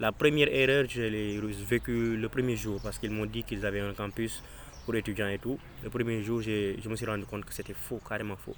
[0.00, 3.80] La première erreur, je l'ai vécue le premier jour parce qu'ils m'ont dit qu'ils avaient
[3.80, 4.42] un campus
[4.88, 5.58] pour étudiants et tout.
[5.82, 8.56] Le premier jour, je me suis rendu compte que c'était faux, carrément faux.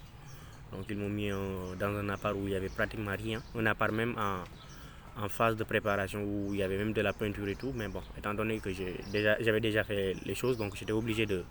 [0.70, 3.42] Donc ils m'ont mis dans un appart où il n'y avait pratiquement rien.
[3.56, 7.48] Un appart même en phase de préparation où il y avait même de la peinture
[7.48, 7.72] et tout.
[7.74, 11.42] Mais bon, étant donné que j'avais déjà, fait les choses, donc j'étais obligé de,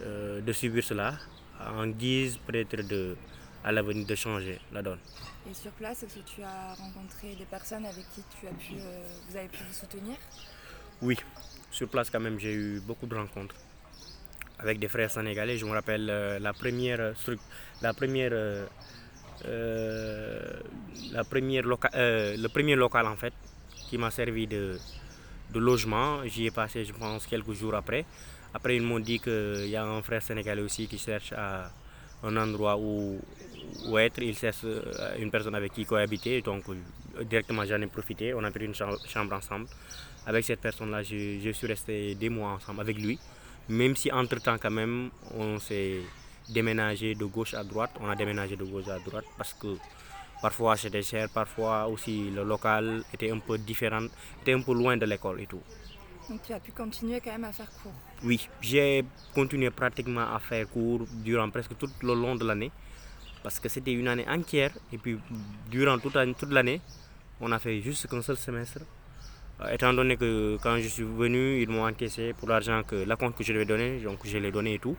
[0.00, 1.16] euh, de subir cela
[1.60, 3.16] en guise peut-être de,
[3.62, 4.98] à l'avenir de changer la donne.
[5.48, 8.80] Et sur place, est-ce que tu as rencontré des personnes avec qui tu as pu,
[8.80, 10.16] euh, vous avez pu vous soutenir?
[11.00, 11.16] Oui,
[11.70, 13.54] sur place quand même, j'ai eu beaucoup de rencontres
[14.58, 15.58] avec des frères sénégalais.
[15.58, 17.12] Je me rappelle euh, la première,
[17.82, 18.32] la première
[19.44, 20.60] euh,
[21.12, 23.34] la première euh, le premier local en fait
[23.88, 24.78] qui m'a servi de,
[25.52, 26.24] de logement.
[26.26, 28.04] J'y ai passé, je pense, quelques jours après.
[28.54, 31.70] Après, ils m'ont dit qu'il y a un frère sénégalais aussi qui cherche à
[32.22, 33.20] un endroit où,
[33.86, 34.20] où être.
[34.22, 34.82] Il cherche euh,
[35.18, 36.40] une personne avec qui cohabiter.
[36.40, 36.64] Donc,
[37.28, 38.34] directement, j'en ai profité.
[38.34, 39.66] On a pris une chambre ensemble.
[40.26, 43.18] Avec cette personne-là, je, je, suis resté des mois ensemble avec lui.
[43.68, 46.00] Même si, entre-temps, quand même, on s'est
[46.48, 47.90] déménager de gauche à droite.
[48.00, 49.76] On a déménagé de gauche à droite parce que
[50.40, 54.06] parfois c'était cher, parfois aussi le local était un peu différent,
[54.42, 55.62] était un peu loin de l'école et tout.
[56.28, 57.92] Donc tu as pu continuer quand même à faire cours
[58.24, 59.04] Oui, j'ai
[59.34, 62.72] continué pratiquement à faire cours durant presque tout le long de l'année
[63.42, 65.18] parce que c'était une année entière et puis
[65.70, 66.80] durant toute, toute l'année,
[67.40, 68.80] on a fait juste qu'un seul semestre.
[69.60, 73.16] Euh, étant donné que quand je suis venu, ils m'ont encaissé pour l'argent que la
[73.16, 74.96] compte que je devais donner, donc je l'ai donné et tout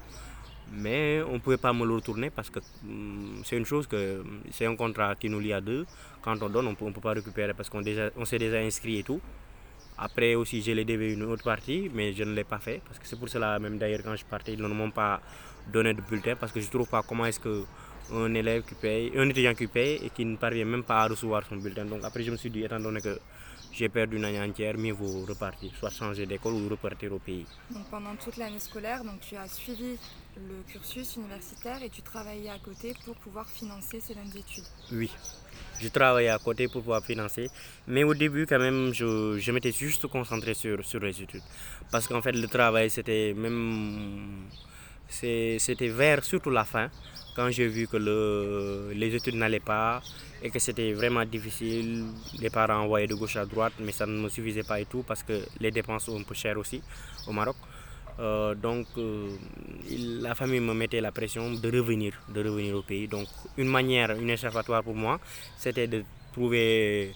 [0.72, 4.24] mais on ne pouvait pas me le retourner parce que hum, c'est une chose que
[4.52, 5.86] c'est un contrat qui nous lie à deux.
[6.22, 7.82] Quand on donne, on ne peut pas récupérer parce qu'on
[8.18, 9.22] on s'est déjà inscrit et tout.
[9.98, 13.00] Après aussi, j'ai les devais une autre partie, mais je ne l'ai pas fait parce
[13.00, 15.22] que c'est pour cela même d'ailleurs quand je partais, ils ne m'ont pas
[15.72, 17.64] donné de bulletin parce que je ne trouve pas comment est-ce que
[18.14, 21.86] un un étudiant qui paye et qui ne parvient même pas à recevoir son bulletin.
[21.86, 23.20] Donc après, je me suis dit, étant donné que
[23.78, 27.46] j'ai perdu une année entière, mieux vaut repartir, soit changer d'école ou repartir au pays.
[27.70, 29.98] Donc pendant toute l'année scolaire, donc tu as suivi
[30.36, 35.12] le cursus universitaire et tu travaillais à côté pour pouvoir financer ces mêmes études Oui,
[35.80, 37.50] je travaillais à côté pour pouvoir financer,
[37.88, 41.44] mais au début quand même, je, je m'étais juste concentré sur, sur les études.
[41.92, 44.46] Parce qu'en fait, le travail, c'était même...
[45.10, 46.90] C'était vers surtout la fin,
[47.36, 50.02] quand j'ai vu que le, les études n'allaient pas,
[50.42, 52.06] et que c'était vraiment difficile.
[52.40, 55.04] Les parents envoyaient de gauche à droite, mais ça ne me suffisait pas et tout
[55.08, 56.82] parce que les dépenses sont un peu chères aussi
[57.28, 57.56] au Maroc.
[58.20, 59.30] Euh, donc euh,
[60.22, 63.08] la famille me mettait la pression de revenir, de revenir au pays.
[63.08, 63.28] Donc
[63.58, 65.20] une manière, une échappatoire pour moi,
[65.58, 67.14] c'était de trouver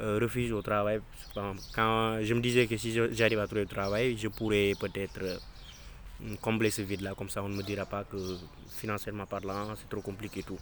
[0.00, 1.00] euh, refuge au travail.
[1.74, 5.40] Quand je me disais que si j'arrive à trouver le travail, je pourrais peut-être
[6.40, 8.16] combler ce vide-là, comme ça on ne me dira pas que
[8.76, 10.58] financièrement parlant, c'est trop compliqué et tout.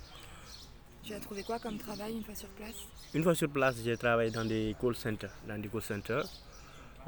[1.02, 2.74] Tu as trouvé quoi comme travail une fois sur place?
[3.14, 5.32] Une fois sur place, j'ai travaillé dans des call centers.
[5.48, 6.26] Dans des call centers.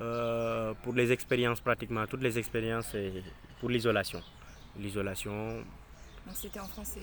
[0.01, 2.97] Euh, pour les expériences, pratiquement toutes les expériences,
[3.61, 4.20] pour l'isolation.
[4.78, 5.59] L'isolation.
[6.26, 7.01] Donc c'était en français?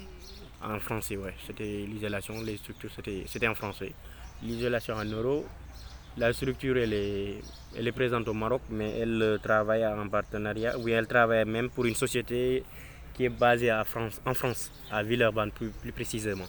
[0.63, 1.29] En français, oui.
[1.45, 2.89] C'était l'isolation, les structures,
[3.27, 3.93] c'était en français.
[4.41, 5.45] L'isolation en euros.
[6.17, 7.41] La structure, elle est,
[7.77, 10.77] elle est présente au Maroc, mais elle travaille en partenariat.
[10.79, 12.63] Oui, elle travaille même pour une société
[13.13, 16.45] qui est basée à France, en France, à Villeurbanne plus, plus précisément.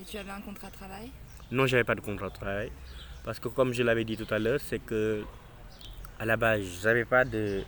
[0.00, 1.10] Et tu avais un contrat de travail?
[1.50, 2.72] Non, j'avais pas de contrat de travail.
[3.24, 5.22] Parce que comme je l'avais dit tout à l'heure, c'est que
[6.18, 7.62] à la base, je n'avais pas de,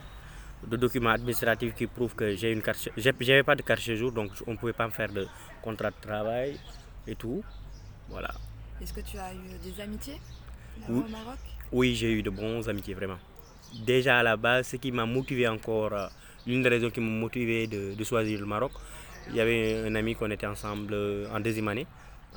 [0.65, 2.89] de documents administratifs qui prouvent que j'ai une carte.
[2.97, 5.27] J'avais pas de carte séjour, donc on ne pouvait pas me faire de
[5.61, 6.59] contrat de travail
[7.07, 7.43] et tout.
[8.09, 8.31] Voilà.
[8.81, 10.19] Est-ce que tu as eu des amitiés
[10.89, 11.03] oui.
[11.05, 11.39] au Maroc?
[11.71, 13.17] Oui, j'ai eu de bons amitiés, vraiment.
[13.85, 16.07] Déjà à la base, ce qui m'a motivé encore, euh,
[16.45, 18.71] l'une des raisons qui m'a motivé de, de choisir le Maroc,
[19.29, 21.87] il y avait un ami qu'on était ensemble euh, en deuxième année.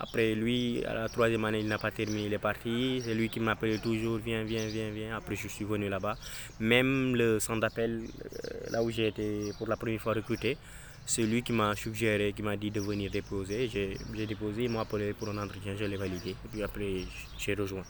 [0.02, 3.02] Après lui, à la troisième année, il n'a pas terminé, il est parti.
[3.04, 5.16] C'est lui qui m'appelait toujours, viens, viens, viens, viens.
[5.16, 6.16] Après, je suis venu là-bas.
[6.58, 10.56] Même le centre d'appel, euh, là où j'ai été pour la première fois recruté,
[11.04, 13.68] c'est lui qui m'a suggéré, qui m'a dit de venir déposer.
[13.68, 16.30] J'ai déposé, il m'a appelé pour un entretien, je l'ai validé.
[16.30, 17.02] Et puis après,
[17.38, 17.84] j'ai rejoint.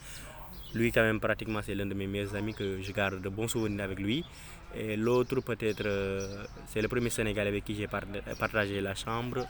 [0.75, 3.47] Lui, quand même, pratiquement, c'est l'un de mes meilleurs amis que je garde de bons
[3.49, 4.25] souvenirs avec lui.
[4.75, 9.47] Et l'autre, peut-être, euh, c'est le premier Sénégalais avec qui j'ai partagé la chambre.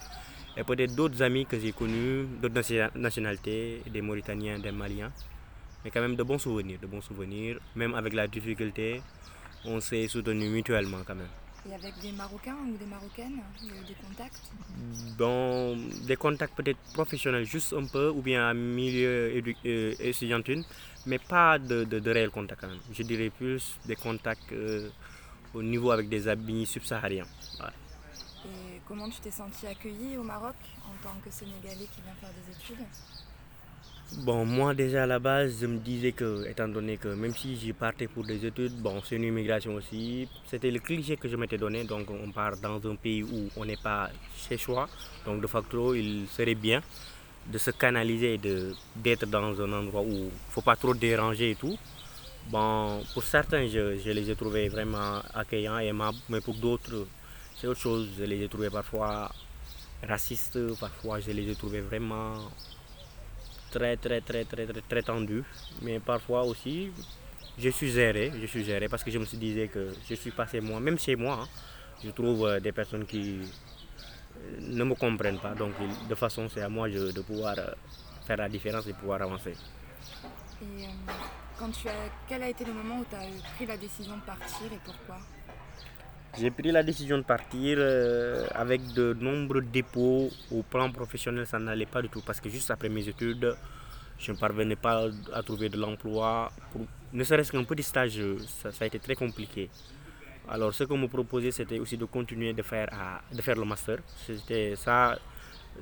[0.60, 5.10] Et peut-être d'autres amis que j'ai connus, d'autres nationalités, des Mauritaniens, des Maliens.
[5.82, 7.58] Mais quand même de bons souvenirs, de bons souvenirs.
[7.74, 9.00] Même avec la difficulté,
[9.64, 11.32] on s'est soutenus mutuellement quand même.
[11.66, 14.52] Et avec des Marocains ou des Marocaines, il y a eu des contacts?
[15.16, 19.32] Bon, des contacts peut-être professionnels juste un peu, ou bien à milieu
[19.64, 20.62] euh, étudiantine,
[21.06, 22.80] mais pas de, de, de réels contacts quand même.
[22.92, 24.90] Je dirais plus des contacts euh,
[25.54, 27.26] au niveau avec des amis subsahariens.
[27.56, 27.72] Voilà.
[28.90, 32.52] Comment tu t'es senti accueilli au Maroc en tant que Sénégalais qui vient faire des
[32.56, 32.84] études
[34.24, 37.56] Bon, moi déjà à la base, je me disais que, étant donné que même si
[37.56, 41.36] j'y partais pour des études, bon, c'est une immigration aussi, c'était le cliché que je
[41.36, 41.84] m'étais donné.
[41.84, 44.88] Donc, on part dans un pays où on n'est pas chez soi.
[45.24, 46.82] Donc, de facto, il serait bien
[47.46, 48.40] de se canaliser et
[48.96, 51.78] d'être dans un endroit où il ne faut pas trop déranger et tout.
[52.48, 55.92] Bon, pour certains, je, je les ai trouvés vraiment accueillants, et
[56.28, 57.06] mais pour d'autres,
[57.60, 58.08] c'est autre chose.
[58.18, 59.30] Je les ai trouvés parfois
[60.06, 62.36] racistes, parfois je les ai trouvés vraiment
[63.70, 65.44] très, très, très, très, très, très tendus.
[65.82, 66.90] Mais parfois aussi,
[67.58, 70.30] je suis géré, je suis géré parce que je me suis dit que je suis
[70.30, 71.48] passé moi, même chez moi, hein,
[72.02, 75.54] je trouve euh, des personnes qui euh, ne me comprennent pas.
[75.54, 75.72] Donc,
[76.08, 77.66] de façon, c'est à moi de pouvoir euh,
[78.26, 79.54] faire la différence et pouvoir avancer.
[80.62, 80.84] Et
[81.58, 84.22] quand tu as, quel a été le moment où tu as pris la décision de
[84.22, 85.18] partir et pourquoi?
[86.38, 87.78] J'ai pris la décision de partir
[88.54, 92.70] avec de nombreux dépôts au plan professionnel, ça n'allait pas du tout parce que juste
[92.70, 93.56] après mes études,
[94.18, 96.52] je ne parvenais pas à trouver de l'emploi.
[97.12, 99.68] Ne serait-ce qu'un petit stage, ça, a été très compliqué.
[100.48, 102.88] Alors ce qu'on me proposait, c'était aussi de continuer de faire,
[103.32, 103.98] de faire le master.
[104.26, 105.18] C'était ça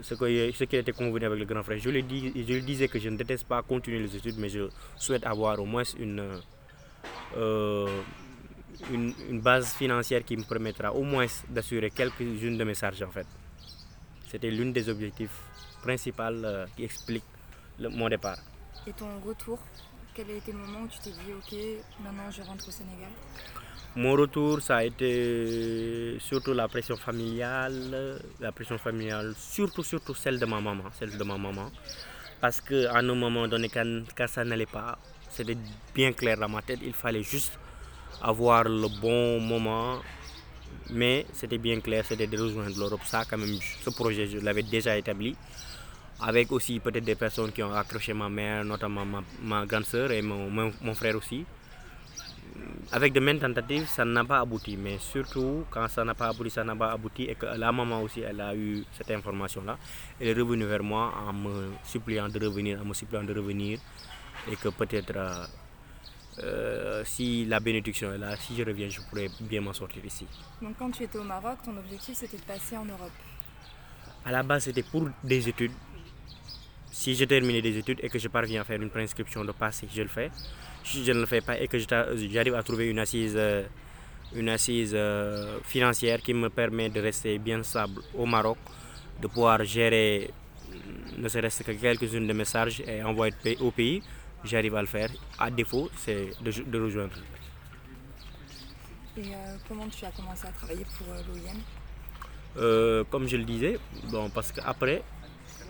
[0.03, 1.79] ce, ce qui était convenu avec le grand frère.
[1.79, 4.49] Je lui, dis, je lui disais que je ne déteste pas continuer les études, mais
[4.49, 6.41] je souhaite avoir au moins une,
[7.37, 7.87] euh,
[8.93, 13.11] une, une, base financière qui me permettra au moins d'assurer quelques-unes de mes charges en
[13.11, 13.27] fait.
[14.31, 15.39] C'était l'une des objectifs
[15.83, 17.25] principaux euh, qui explique
[17.79, 18.39] le, mon départ.
[18.87, 19.59] Et ton retour,
[20.15, 21.59] quel a été le moment où tu t'es dit ok,
[22.05, 23.11] maintenant je rentre au Sénégal?
[23.97, 30.39] Mon retour, ça a été surtout la pression familiale, la pression familiale, surtout, surtout celle
[30.39, 31.71] de ma maman, celle de ma maman.
[32.41, 34.99] Parce qu'à un moment donné, quand, ça n'allait pas,
[35.31, 35.57] c'était
[35.95, 37.59] bien clair dans ma tête, il fallait juste
[38.23, 39.99] avoir le bon moment.
[40.91, 43.01] Mais c'était bien clair, c'était de rejoindre l'Europe.
[43.05, 45.37] Ça, quand même, ce projet, je l'avais déjà établi.
[46.21, 49.05] Avec aussi peut-être des personnes qui ont accroché ma mère, notamment
[49.43, 51.45] ma, grande sœur et mon frère aussi
[52.93, 54.77] avec de mêmes tentatives, ça n'a pas abouti.
[54.77, 58.03] Mais surtout, quand ça n'a pas abouti, ça n'a pas abouti et que la maman
[58.03, 59.77] aussi, elle a eu cette information-là.
[60.21, 63.79] Elle est revenue vers moi en me suppliant de revenir, en me suppliant de revenir.
[64.51, 65.45] Et que peut-être, euh,
[66.43, 70.27] euh, si la bénédiction est là, si je reviens, je pourrais bien m'en sortir ici.
[70.63, 73.13] Donc quand tu étais au Maroc, ton objectif c'était de passer en Europe
[74.25, 75.73] À la base, c'était pour des études.
[76.91, 79.87] Si je terminais des études et que je parviens à faire une prescription de passé,
[79.95, 80.31] je le fais
[80.89, 83.63] si je ne le fais pas et que j'arrive à trouver une assise, euh,
[84.35, 88.59] une assise euh, financière qui me permet de rester bien stable au Maroc,
[89.21, 90.31] de pouvoir gérer
[91.19, 94.03] ne serait-ce que quelques-unes de mes charges et envoyer au pays,
[94.45, 95.11] j'arrive à le faire.
[95.39, 97.15] À défaut, c'est de, rejoindre.
[99.17, 103.79] Et euh, comment tu as commencé à travailler pour l'OIM Comme je le disais,
[104.11, 105.03] bon, parce qu'après,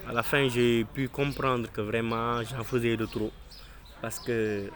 [0.09, 3.31] à la fin, j'ai pu comprendre que vraiment j'en faisais de trop.
[4.01, 4.71] Parce que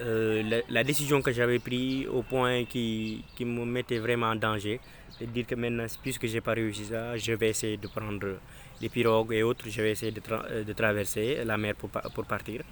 [0.00, 4.80] euh, la, décision que j'avais prise au point qui, qui, me mettait vraiment en danger,
[5.20, 8.38] de dire que maintenant, puisque je n'ai pas réussi ça, je vais essayer de prendre
[8.80, 11.90] les pirogues et autres, je vais essayer de, euh, traverser la mer pour,
[12.24, 12.62] partir.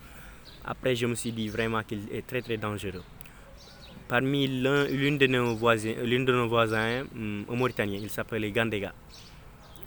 [0.64, 3.02] Après, je me suis dit vraiment qu'il est très très dangereux.
[4.08, 8.92] Parmi l'une de nos voisins, l'une de nos voisins um, Mauritanien, il s'appelait Gandega.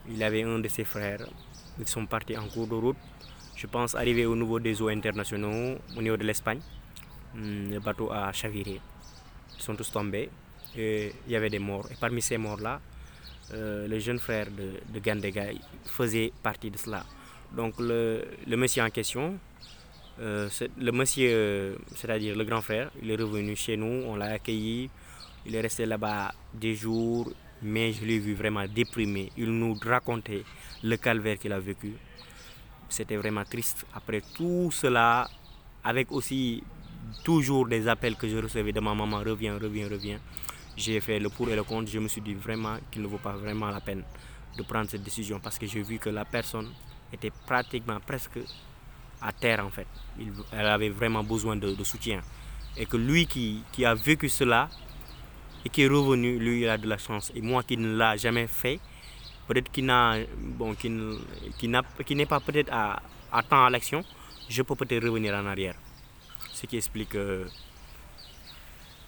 [0.09, 1.25] Il avait un de ses frères.
[1.79, 2.97] Ils sont partis en cours de route.
[3.55, 6.59] Je pense arriver au niveau des eaux internationaux, au niveau de l'Espagne.
[7.33, 8.81] Hmm, le bateau a chaviré.
[9.57, 10.29] Ils sont tous tombés.
[10.75, 11.87] Il y avait des morts.
[11.91, 12.79] Et parmi ces morts-là,
[13.53, 15.45] euh, le jeune frère de, de Gandega
[15.85, 17.03] faisait partie de cela.
[17.55, 19.39] Donc le, le monsieur en question,
[20.21, 24.89] euh, le monsieur, c'est-à-dire le grand frère, il est revenu chez nous, on l'a accueilli,
[25.45, 29.31] il est resté là-bas des jours, mais je l'ai vu vraiment déprimé.
[29.37, 30.43] Il nous racontait
[30.83, 31.93] le calvaire qu'il a vécu.
[32.89, 33.85] C'était vraiment triste.
[33.93, 35.27] Après tout cela,
[35.83, 36.63] avec aussi
[37.23, 40.19] toujours des appels que je recevais de ma maman, reviens, reviens, reviens.
[40.79, 41.91] J'ai fait le pour et le contre.
[41.91, 44.01] Je me suis dit vraiment qu'il ne vaut pas vraiment la peine
[44.57, 46.69] de prendre cette décision parce que j'ai vu que la personne
[47.11, 48.39] était pratiquement presque
[49.21, 49.87] à terre en fait.
[50.53, 52.21] elle avait vraiment besoin de, soutien.
[52.77, 54.69] Et que lui qui, qui, a vécu cela
[55.65, 57.29] et qui est revenu, lui, il a de la chance.
[57.35, 58.79] Et moi qui ne l'a jamais fait,
[59.49, 60.89] peut-être qu'il n'a, bon, qui,
[61.57, 63.01] qui n'est pas peut-être à,
[63.33, 64.01] à temps à l'action,
[64.47, 65.75] je peux peut-être revenir en arrière
[66.53, 67.45] ce qui explique euh,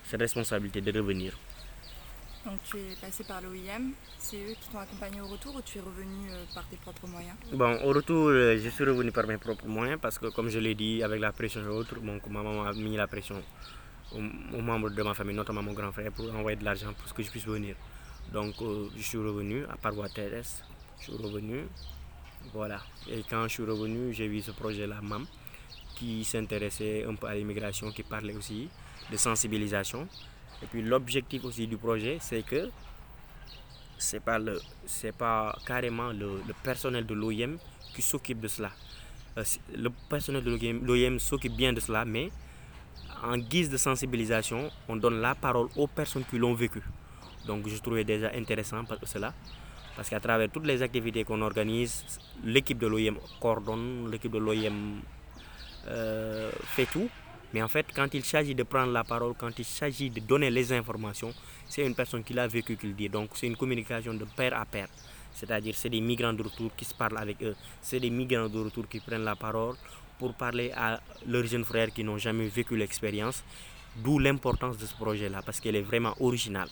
[0.04, 1.38] cette responsabilité de revenir.
[2.46, 5.78] Donc tu es passé par l'OIM, c'est eux qui t'ont accompagné au retour ou tu
[5.78, 7.36] es revenu euh, par tes propres moyens?
[7.54, 10.58] Bon, au retour, euh, je suis revenu par mes propres moyens parce que comme je
[10.58, 13.44] l'ai dit, avec la pression et autres, ma maman a mis la pression
[14.14, 17.22] aux, membres de ma famille, notamment mon grand frère, pour envoyer de l'argent pour que
[17.22, 17.76] je puisse venir.
[18.34, 18.56] Donc
[18.98, 20.64] je suis revenu à par terrestre,
[21.00, 21.68] je suis revenu,
[22.54, 22.82] voilà.
[23.08, 25.26] Et quand je suis revenu, j'ai vu ce projet-là, MAM
[25.96, 28.70] qui s'intéressait un peu à l'immigration, qui parlait aussi
[29.12, 30.08] de sensibilisation.
[30.64, 32.70] Et puis l'objectif aussi du projet, c'est que
[33.98, 37.58] c'est pas le c'est pas carrément le, personnel de l'OIM
[37.94, 38.72] qui s'occupe de cela.
[39.38, 39.44] Euh,
[39.76, 40.52] le personnel de
[40.86, 42.32] l'OIM s'occupe bien de cela, mais
[43.24, 46.82] en guise de sensibilisation, on donne la parole aux personnes qui l'ont vécu.
[47.46, 49.34] Donc je trouvais déjà intéressant cela,
[49.96, 52.04] parce qu'à travers toutes les activités qu'on organise,
[52.44, 55.02] l'équipe de l'OIM coordonne, l'équipe de l'OIM
[55.88, 57.10] euh, fait tout.
[57.54, 60.50] Mais en fait, quand il s'agit de prendre la parole, quand il s'agit de donner
[60.50, 61.34] les informations,
[61.68, 63.10] c'est une personne qui l'a vécu qui le dit.
[63.10, 64.88] Donc c'est une communication de pair à pair.
[65.34, 67.56] C'est-à-dire c'est des migrants de retour qui se parlent avec eux.
[67.82, 69.76] C'est des migrants de retour qui prennent la parole
[70.20, 73.44] pour parler à leurs jeunes frères qui n'ont jamais vécu l'expérience.
[73.98, 76.70] D'où l'importance de ce projet-là, parce qu'elle est vraiment originale.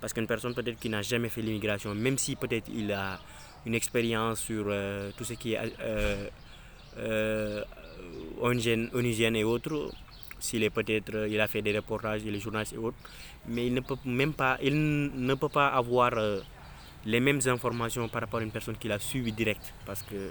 [0.00, 3.20] Parce qu'une personne peut-être qui n'a jamais fait l'immigration, même si peut-être il a
[3.66, 6.28] une expérience sur euh, tout ce qui est euh,
[6.98, 7.64] euh,
[9.34, 9.90] et autres,
[10.38, 12.96] s'il est peut-être, il a fait des reportages, il est journaliste et autres,
[13.46, 16.40] mais il ne peut même pas, il ne peut pas avoir euh,
[17.04, 20.30] les mêmes informations par rapport à une personne qui l'a suivi direct, parce que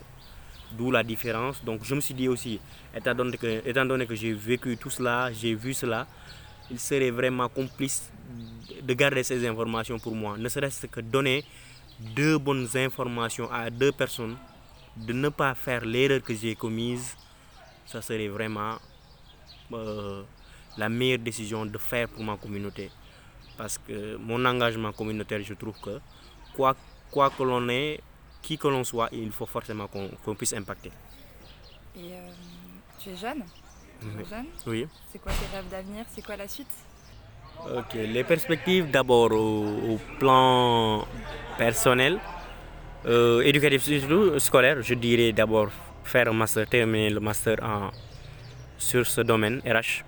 [0.78, 1.64] d'où la différence.
[1.64, 2.60] Donc je me suis dit aussi,
[2.96, 6.08] étant donné que, étant donné que j'ai vécu tout cela, j'ai vu cela,
[6.70, 8.12] il serait vraiment complice
[8.82, 11.44] de garder ces informations pour moi, ne serait-ce que donner
[12.00, 14.36] deux bonnes informations à deux personnes,
[14.98, 17.16] de ne pas faire l'erreur que j'ai commise,
[17.86, 18.78] ça serait vraiment
[19.74, 20.24] euh,
[20.78, 22.92] la meilleure décision de faire pour ma communauté.
[23.58, 26.00] Parce que mon engagement communautaire, je trouve que
[26.56, 26.76] quoi,
[27.12, 28.02] quoi que l'on est,
[28.42, 30.92] qui que l'on soit, il faut forcément qu'on puisse impacter.
[31.96, 32.30] Et euh,
[33.00, 33.44] tu es jeune?
[34.04, 34.26] Oui.
[34.30, 34.46] jeune?
[34.68, 34.88] Oui.
[35.12, 36.06] C'est quoi tes rêves d'avenir?
[36.14, 36.68] C'est quoi la suite?
[37.74, 41.08] Ok, les perspectives d'abord au, au plan
[41.58, 42.20] personnel,
[43.06, 45.70] euh, éducatif surtout scolaire, je dirais d'abord
[46.04, 47.92] faire un master, terminer le master en,
[48.78, 50.04] sur ce domaine, RH.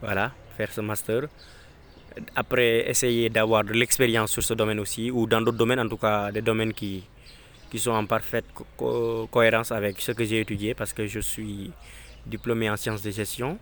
[0.00, 1.22] Voilà, faire ce master.
[2.36, 5.96] Après, essayer d'avoir de l'expérience sur ce domaine aussi, ou dans d'autres domaines, en tout
[5.96, 7.04] cas des domaines qui,
[7.70, 11.20] qui sont en parfaite co- co- cohérence avec ce que j'ai étudié, parce que je
[11.20, 11.70] suis
[12.26, 13.58] diplômé en sciences de gestion.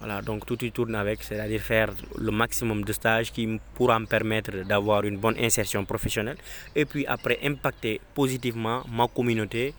[0.00, 4.06] Voilà, donc tout y tourne avec, c'est-à-dire faire le maximum de stages qui pourra me
[4.06, 6.36] permettre d'avoir une bonne insertion professionnelle
[6.74, 9.72] et puis après impacter positivement ma communauté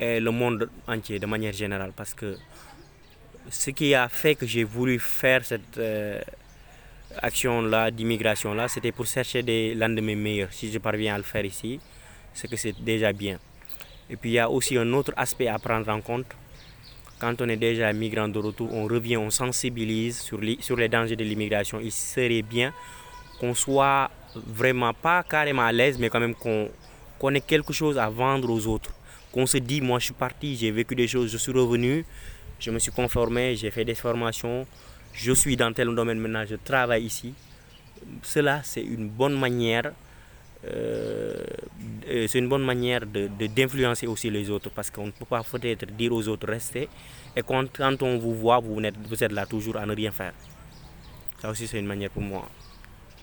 [0.00, 2.38] et le monde entier de manière générale parce que
[3.50, 6.20] ce qui a fait que j'ai voulu faire cette euh,
[7.20, 10.52] action-là, d'immigration-là, c'était pour chercher des lendemains meilleurs.
[10.52, 11.80] Si je parviens à le faire ici,
[12.32, 13.38] c'est que c'est déjà bien.
[14.08, 16.26] Et puis il y a aussi un autre aspect à prendre en compte.
[17.18, 20.88] Quand on est déjà migrant de retour, on revient, on sensibilise sur les, sur les
[20.88, 21.78] dangers de l'immigration.
[21.80, 22.72] Il serait bien
[23.38, 28.08] qu'on soit vraiment pas carrément à l'aise, mais quand même qu'on ait quelque chose à
[28.08, 28.92] vendre aux autres.
[29.32, 32.04] Qu'on se dit, moi je suis parti, j'ai vécu des choses, je suis revenu,
[32.62, 34.66] je me suis conformé, j'ai fait des formations,
[35.12, 37.34] je suis dans tel domaine maintenant, je travaille ici.
[38.22, 39.92] Cela, c'est une bonne manière,
[40.64, 41.44] euh,
[42.08, 45.24] euh, c'est une bonne manière de- de- d'influencer aussi les autres parce qu'on ne peut
[45.24, 46.88] pas peut-être dire aux autres restez
[47.36, 50.34] et quand, quand on vous voit, vous, êtes là toujours à ne rien faire.
[51.40, 52.48] Ça aussi, c'est une manière pour moi.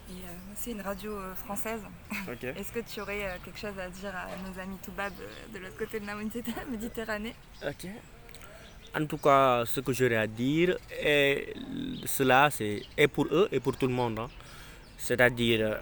[0.09, 0.15] Et, euh,
[0.61, 1.79] C'est une radio euh, française.
[2.59, 5.13] Est-ce que tu aurais quelque chose à dire à nos amis Toubab
[5.53, 7.35] de l'autre côté de la Méditerranée?
[7.65, 7.87] Ok.
[8.97, 11.53] En tout cas, ce que j'aurais à dire, est,
[12.05, 14.19] cela, c'est et pour eux et pour tout le monde.
[14.19, 14.27] hein.
[14.97, 15.77] C'est-à-dire,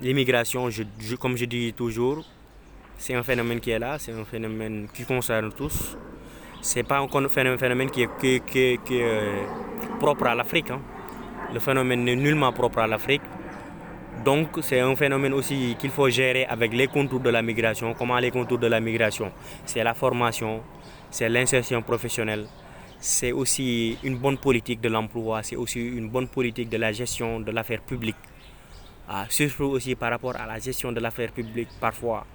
[0.00, 0.68] l'immigration,
[1.20, 2.24] comme je dis toujours,
[2.98, 5.96] c'est un phénomène qui est là, c'est un phénomène qui concerne tous.
[6.62, 9.44] C'est pas un phénomène qui est, euh,
[10.00, 10.70] propre à l'Afrique.
[10.70, 10.80] hein.
[11.52, 13.22] Le phénomène n'est nullement propre à l'Afrique.
[14.24, 17.94] Donc c'est un phénomène aussi qu'il faut gérer avec les contours de la migration.
[17.94, 19.30] Comment les contours de la migration
[19.64, 20.62] C'est la formation,
[21.10, 22.46] c'est l'insertion professionnelle,
[22.98, 27.40] c'est aussi une bonne politique de l'emploi, c'est aussi une bonne politique de la gestion
[27.40, 28.16] de l'affaire publique.
[29.08, 32.26] Ah, surtout aussi par rapport à la gestion de l'affaire publique, parfois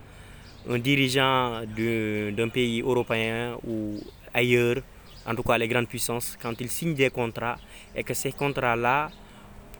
[0.69, 3.97] un dirigeant d'un pays européen ou
[4.33, 4.77] ailleurs,
[5.25, 7.57] en tout cas les grandes puissances, quand ils signent des contrats
[7.95, 9.09] et que ces contrats-là,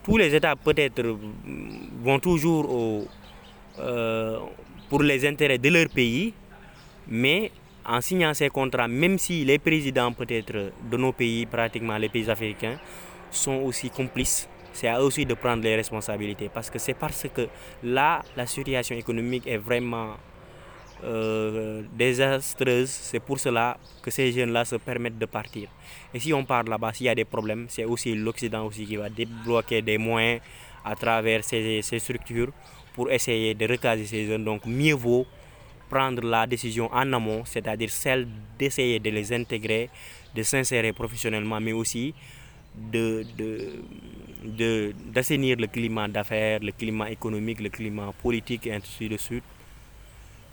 [0.04, 3.08] tous les États peut-être mm, vont toujours au-
[3.80, 4.40] euh,
[4.90, 6.34] pour les intérêts de leur pays,
[7.08, 7.52] mais
[7.86, 12.30] en signant ces contrats, même si les présidents peut-être de nos pays, pratiquement les pays
[12.30, 12.78] africains,
[13.32, 16.50] sont aussi complices, c'est à eux aussi de prendre les responsabilités.
[16.54, 17.48] Parce que c'est parce que
[17.84, 20.16] là, la situation économique est vraiment
[21.04, 22.90] euh, désastreuse.
[22.90, 25.68] C'est pour cela que ces jeunes-là se permettent de partir.
[26.14, 28.96] Et si on part là-bas, s'il y a des problèmes, c'est aussi l'Occident aussi qui
[28.96, 30.42] va débloquer des moyens
[30.86, 32.52] à travers ces, ces structures
[32.94, 34.44] pour essayer de recaser ces jeunes.
[34.44, 35.26] Donc mieux vaut
[35.92, 38.26] prendre la décision en amont, c'est-à-dire celle
[38.58, 39.90] d'essayer de les intégrer,
[40.34, 42.14] de s'insérer professionnellement, mais aussi
[42.74, 43.26] de,
[45.14, 49.44] d'assainir le climat d'affaires, le climat économique, le climat politique et ainsi de suite.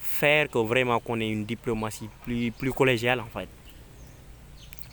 [0.01, 3.49] Faire que vraiment qu'on ait une diplomatie plus, plus collégiale en fait.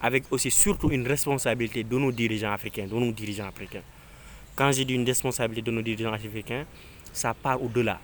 [0.01, 3.85] Avec aussi surtout une responsabilité de nos dirigeants africains, de nos dirigeants africains.
[4.55, 6.65] Quand j'ai dit une responsabilité de nos dirigeants africains,
[7.11, 7.99] ça part au-delà.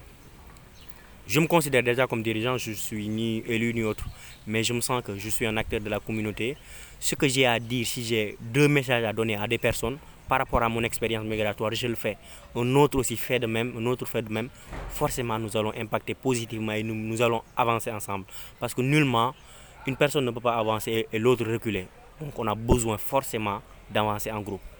[1.32, 4.06] Je me considère déjà comme dirigeant, je suis ni élu ni autre,
[4.46, 6.58] mais je me sens que je suis un acteur de la communauté.
[7.00, 10.40] Ce que j'ai à dire, si j'ai deux messages à donner à des personnes par
[10.40, 12.18] rapport à mon expérience migratoire, je le fais.
[12.54, 14.50] Un autre aussi fait de même, un autre fait de même.
[14.90, 18.26] Forcément, nous allons impacter positivement et nous, nous allons avancer ensemble.
[18.60, 19.34] Parce que nullement,
[19.88, 21.88] une personne ne peut pas avancer et l'autre reculer.
[22.20, 24.71] Donc on a besoin forcément d'avancer en groupe.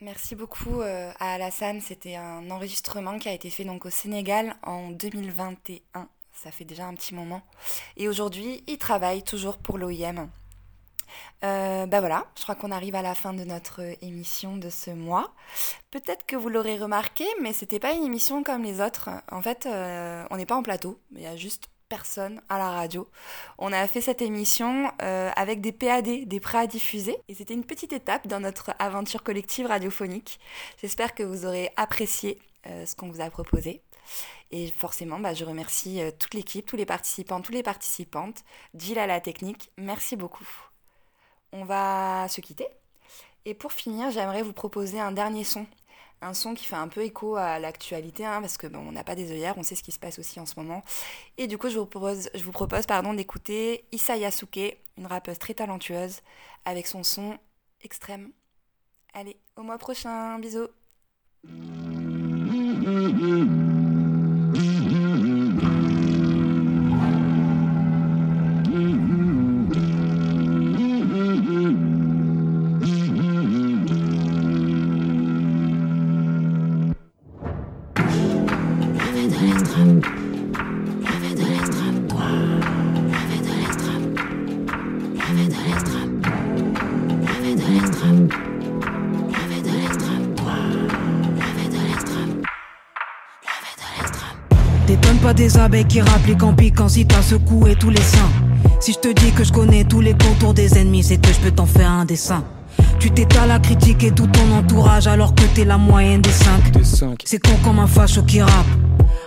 [0.00, 1.80] Merci beaucoup euh, à Alassane.
[1.80, 6.08] C'était un enregistrement qui a été fait donc au Sénégal en 2021.
[6.32, 7.42] Ça fait déjà un petit moment.
[7.96, 10.30] Et aujourd'hui, il travaille toujours pour l'OIM.
[11.42, 14.92] Euh, bah voilà, je crois qu'on arrive à la fin de notre émission de ce
[14.92, 15.32] mois.
[15.90, 19.10] Peut-être que vous l'aurez remarqué, mais c'était pas une émission comme les autres.
[19.32, 22.70] En fait, euh, on n'est pas en plateau, il y a juste personne à la
[22.70, 23.08] radio.
[23.58, 27.54] On a fait cette émission euh, avec des PAD, des prêts à diffuser, et c'était
[27.54, 30.38] une petite étape dans notre aventure collective radiophonique.
[30.80, 33.82] J'espère que vous aurez apprécié euh, ce qu'on vous a proposé.
[34.50, 38.98] Et forcément, bah, je remercie euh, toute l'équipe, tous les participants, toutes les participantes, Jill
[38.98, 40.48] à la technique, merci beaucoup.
[41.52, 42.68] On va se quitter.
[43.44, 45.66] Et pour finir, j'aimerais vous proposer un dernier son
[46.20, 49.14] un son qui fait un peu écho à l'actualité, hein, parce que on n'a pas
[49.14, 50.82] des œillères, on sait ce qui se passe aussi en ce moment.
[51.36, 56.20] Et du coup, je vous propose, pardon, d'écouter Issa Yasuke, une rappeuse très talentueuse,
[56.64, 57.38] avec son son
[57.82, 58.32] extrême.
[59.14, 60.68] Allez, au mois prochain, bisous
[95.68, 98.30] abeilles qui rappliquent en piquant si t'as secoué tous les seins.
[98.80, 101.38] Si je te dis que je connais tous les contours des ennemis, c'est que je
[101.40, 102.42] peux t'en faire un dessin.
[102.98, 106.72] Tu t'étales à critiquer tout ton entourage alors que t'es la moyenne des cinq.
[107.24, 108.66] C'est con comme un facho qui rappe.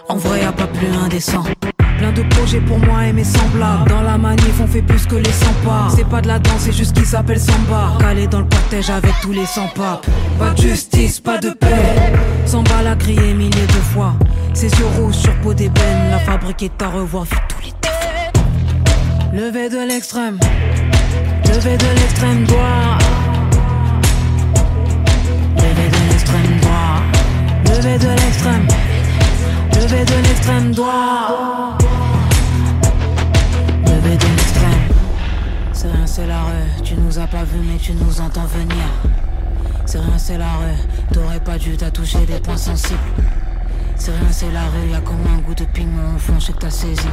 [0.09, 1.43] En vrai, y a pas plus indécent.
[1.99, 3.87] Plein de projets pour moi et mes semblables.
[3.87, 5.89] Dans la manif, on fait plus que les 100 pas.
[5.95, 7.93] C'est pas de la danse, c'est juste qui s'appelle samba.
[7.99, 10.01] Calé dans le cortège avec tous les 100 pas.
[10.39, 12.11] Pas de justice, pas de paix.
[12.47, 14.15] Samba l'a crié milliers de fois.
[14.54, 18.45] Ses yeux rouges sur peau d'ébène, la fabrique est à revoir, vu tous les défauts.
[19.34, 20.38] Levé de l'extrême,
[21.47, 22.97] levé de l'extrême droit.
[25.58, 27.02] Levé de l'extrême droit,
[27.66, 28.68] levé de l'extrême,
[29.76, 31.78] levé de l'extrême droit.
[33.86, 34.84] Levé de l'extrême,
[35.74, 36.84] c'est rien, c'est la rue.
[36.84, 38.86] Tu nous as pas vu, mais tu nous entends venir.
[39.86, 41.14] C'est rien, c'est la rue.
[41.14, 42.99] T'aurais pas dû t'attoucher des points sensibles.
[44.04, 46.54] C'est rien, c'est la rue, y'a comme un goût de piment au fond, je sais
[46.54, 47.08] que t'as saisi.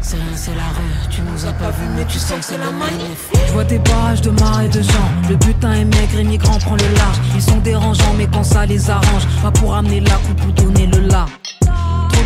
[0.00, 2.58] C'est rien, c'est la rue, tu nous as pas vu, mais tu sens que c'est
[2.58, 3.28] la manif.
[3.48, 5.10] Je vois des barrages de et de gens.
[5.28, 7.16] Le butin est maigre et migrant prend le large.
[7.34, 10.86] Ils sont dérangeants, mais quand ça les arrange, pas pour amener la coupe ou donner
[10.86, 11.06] le de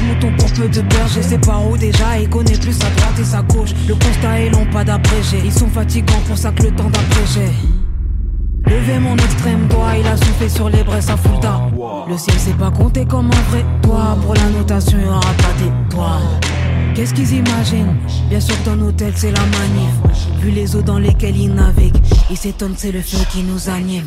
[0.09, 2.19] moutons pour peu de bergers, c'est pas où déjà.
[2.21, 3.71] Il connaît plus sa droite et sa gauche.
[3.89, 5.41] Le constat est long, pas d'abrégé.
[5.43, 7.51] Ils sont fatigants pour ça que le temps d'abréger.
[8.67, 11.61] Levez mon extrême doigt, il a soufflé sur les braises à Fulda.
[12.09, 14.17] Le ciel s'est pas compté comme un vrai toi.
[14.23, 16.41] Pour la notation, il aura pas d'étoiles.
[16.95, 17.97] Qu'est-ce qu'ils imaginent?
[18.29, 20.21] Bien sûr dans l'hôtel c'est la manif.
[20.41, 22.01] Vu les eaux dans lesquelles ils naviguent
[22.31, 24.07] Ils s'étonnent c'est le feu qui nous anime.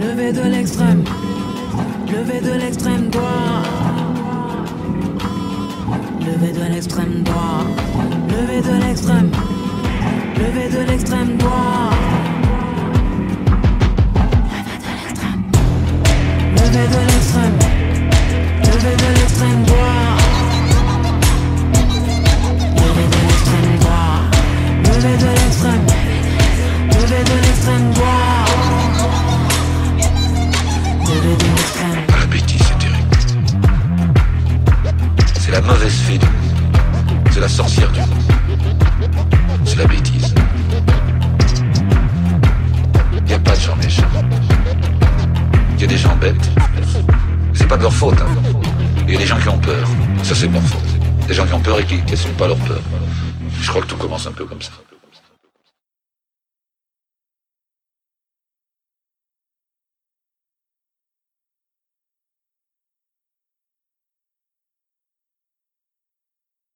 [0.00, 1.02] Levez de l'extrême.
[2.06, 3.62] Levez de l'extrême doigt
[6.20, 7.64] Levez de l'extrême doigt
[8.28, 9.30] Levez de l'extrême.
[10.36, 12.13] Levez de l'extrême doigt
[16.74, 17.58] Levé de l'extrême,
[18.62, 20.16] levé de l'extrême droit.
[22.74, 24.18] Levé de l'extrême droit,
[24.82, 25.86] l'extrême,
[26.90, 28.44] levé de l'extrême droit.
[31.06, 31.44] Levé de.
[32.18, 33.16] La bêtise, c'est terrible.
[35.38, 37.22] C'est la mauvaise fée du monde.
[37.30, 38.08] C'est la sorcière du monde.
[39.64, 40.34] C'est la bêtise.
[43.28, 44.02] Y pas de gens méchants.
[45.78, 46.53] Y a des gens bêtes.
[47.74, 48.14] Pas de leur faute.
[48.20, 48.26] Hein.
[49.08, 49.88] Il des gens qui ont peur.
[50.22, 51.26] Ça, c'est de leur faute.
[51.26, 52.78] Des gens qui ont peur et qui n'assument pas leur peur.
[53.60, 54.70] Je crois que tout commence un peu comme ça.